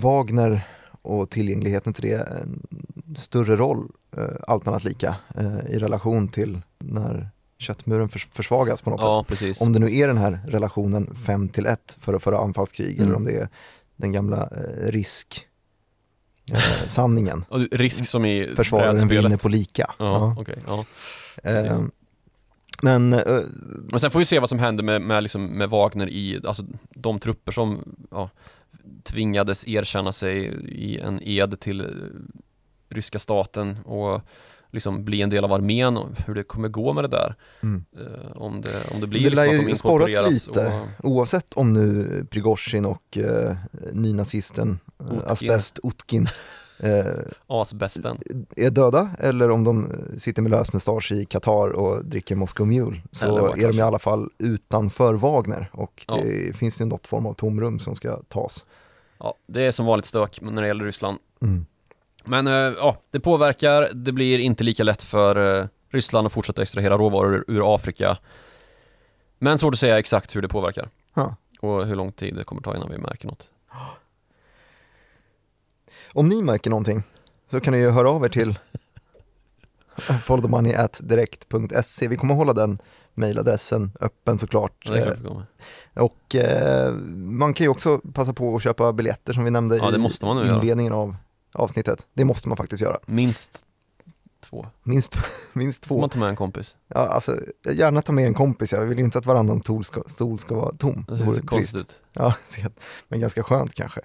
[0.00, 0.68] Wagner
[1.02, 2.62] och tillgängligheten till det en
[3.16, 8.90] större roll, eh, allt annat lika, eh, i relation till när köttmuren förs- försvagas på
[8.90, 9.06] något sätt.
[9.08, 12.38] ja precis Om det nu är den här relationen 5 till 1 för att föra
[12.38, 13.04] anfallskrig Mm.
[13.06, 13.48] eller om det är
[13.96, 15.46] den gamla eh, risk
[16.52, 17.44] eh, sanningen.
[17.72, 19.94] risk som i Försvararen vinner på lika.
[19.98, 20.84] Ja, okej, ja.
[21.50, 21.80] Eh.
[22.82, 23.40] Men eh,
[23.90, 26.62] Men sen får vi se vad som händer med, med, liksom, med Wagner i, alltså
[26.90, 28.30] de trupper som ja,
[29.02, 31.86] tvingades erkänna sig i en ed till eh,
[32.88, 34.20] ryska staten och
[34.72, 37.34] liksom bli en del av armén och hur det kommer gå med det där.
[37.62, 37.84] mm.
[37.96, 40.82] Eh, om, det, om det blir Det liksom att de inkorporeras lite.
[40.98, 43.56] och, oavsett om nu Prigozjin och eh,
[43.92, 45.22] nynazisten Utkin.
[45.26, 46.28] Asbest Utkin
[46.82, 47.04] eh,
[47.46, 48.18] asbesten.
[48.56, 53.00] är döda eller om de sitter med lös mustasch i Qatar och dricker Moscow Mule
[53.10, 56.18] så är de i alla fall utanför Wagner och Ja.
[56.22, 58.66] det finns ju något form av tomrum som ska tas.
[59.18, 61.18] Ja, det är som vanligt stök när det gäller Ryssland.
[61.42, 61.66] Mm.
[62.24, 66.62] Men eh, ja, det påverkar, det blir inte lika lätt för eh, Ryssland att fortsätta
[66.62, 68.18] extrahera råvaror ur Afrika.
[69.38, 70.88] Men svårt att säga exakt hur det påverkar.
[71.14, 71.36] Ja.
[71.60, 73.50] Och hur lång tid det kommer ta innan vi märker något.
[76.12, 77.02] Om ni märker någonting
[77.46, 78.58] så kan ni ju höra av er till
[80.22, 82.08] followthemoney.direkt.se.
[82.08, 82.78] Vi kommer hålla den
[83.14, 84.72] mejladressen öppen såklart.
[84.86, 85.46] Ja, det kommer.
[85.94, 89.88] Och eh, man kan ju också passa på att köpa biljetter som vi nämnde Ja,
[89.88, 89.92] i
[90.34, 90.56] nu göra.
[90.60, 91.16] inledningen av
[91.52, 92.06] avsnittet.
[92.14, 92.98] Det måste man faktiskt göra.
[93.06, 93.64] Minst
[94.40, 94.66] två.
[94.82, 95.16] Minst,
[95.52, 96.00] minst Får två.
[96.00, 96.76] man ta med en kompis.
[96.88, 97.36] Ja, alltså,
[97.72, 100.54] gärna ta med en kompis, jag vill ju inte att varannan stol ska, stol ska
[100.54, 101.04] vara tom.
[101.08, 102.02] Det Det ser konstigt ut.
[102.12, 102.34] Ja,
[103.08, 104.00] men ganska skönt kanske.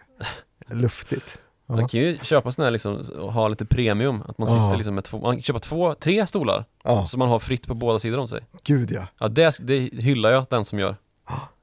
[0.68, 1.40] Luftigt.
[1.68, 1.76] Ja.
[1.76, 4.22] Man kan ju köpa sådana här liksom, och ha lite premium.
[4.28, 4.76] Att man sitter Ja.
[4.76, 6.66] liksom med två, man kan köpa två, tre stolar.
[6.84, 8.42] Ja, Så man har fritt på båda sidor om sig.
[8.64, 9.08] gud ja.
[9.20, 10.96] Ja, det, det hyllar jag den som gör.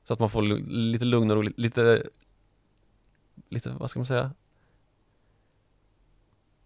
[0.05, 2.03] Så att man får lite lugn och ro, lite,
[3.50, 4.30] lite, vad ska man säga?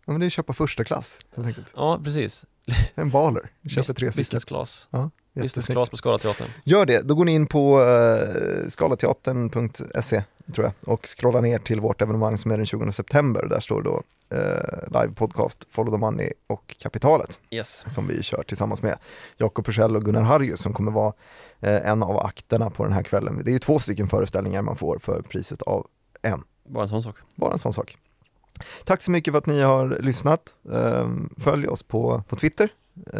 [0.06, 1.72] ja men det är att köpa första klass helt enkelt.
[1.76, 2.44] Ja, precis.
[2.94, 4.10] En baler, köper tre stycken.
[4.16, 4.88] Business class.
[4.90, 5.10] Ja,
[5.42, 5.76] Business jättesnyggt.
[5.76, 6.48] class på Scalateatern.
[6.64, 10.22] Gör det, då går ni in på uh, skalateatern.se
[10.54, 13.46] tror jag och scrollar ner till vårt evenemang som är den 20 september.
[13.50, 14.02] Där står då
[14.34, 17.84] uh, live podcast Follow the Money och Kapitalet Yes.
[17.88, 18.98] som vi kör tillsammans med
[19.36, 21.12] Jakob Persell och Gunnar Harrius som kommer vara
[21.60, 23.42] eh, en av akterna på den här kvällen.
[23.44, 25.86] Det är ju två stycken föreställningar man får för priset av
[26.22, 26.42] en.
[26.68, 27.16] Bara en sån sak.
[27.34, 27.96] Bara en sån sak.
[28.84, 30.54] Tack så mycket för att ni har lyssnat.
[30.72, 32.68] Ehm, Följ oss på, på Twitter.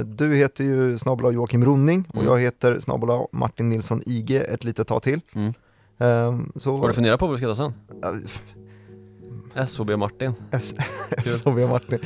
[0.05, 2.27] Du heter ju snabel Joakim Ronning och Mm.
[2.27, 5.21] jag heter snabel Martin Nilsson IG ett litet tag till.
[5.35, 5.53] Mm.
[5.99, 7.73] Ehm, så, Har du funderat på vad vi ska heta sen?
[9.67, 10.33] SHB Martin.
[10.51, 10.75] S-
[11.45, 11.99] SHV Martin.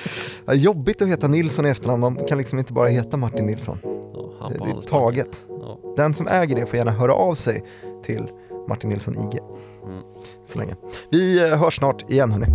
[0.46, 3.78] Ja, jobbigt att heta Nilsson i efternamn, man kan liksom inte bara heta Martin Nilsson.
[3.82, 5.44] Ja, Det, det är taget.
[5.48, 5.78] Ja.
[5.96, 7.64] Den som äger det får gärna höra av sig
[8.04, 8.28] till
[8.68, 9.38] Martin Nilsson IG.
[9.86, 10.02] Mm.
[10.44, 10.76] Så länge.
[11.10, 12.46] Vi eh, hörs snart igen hörni.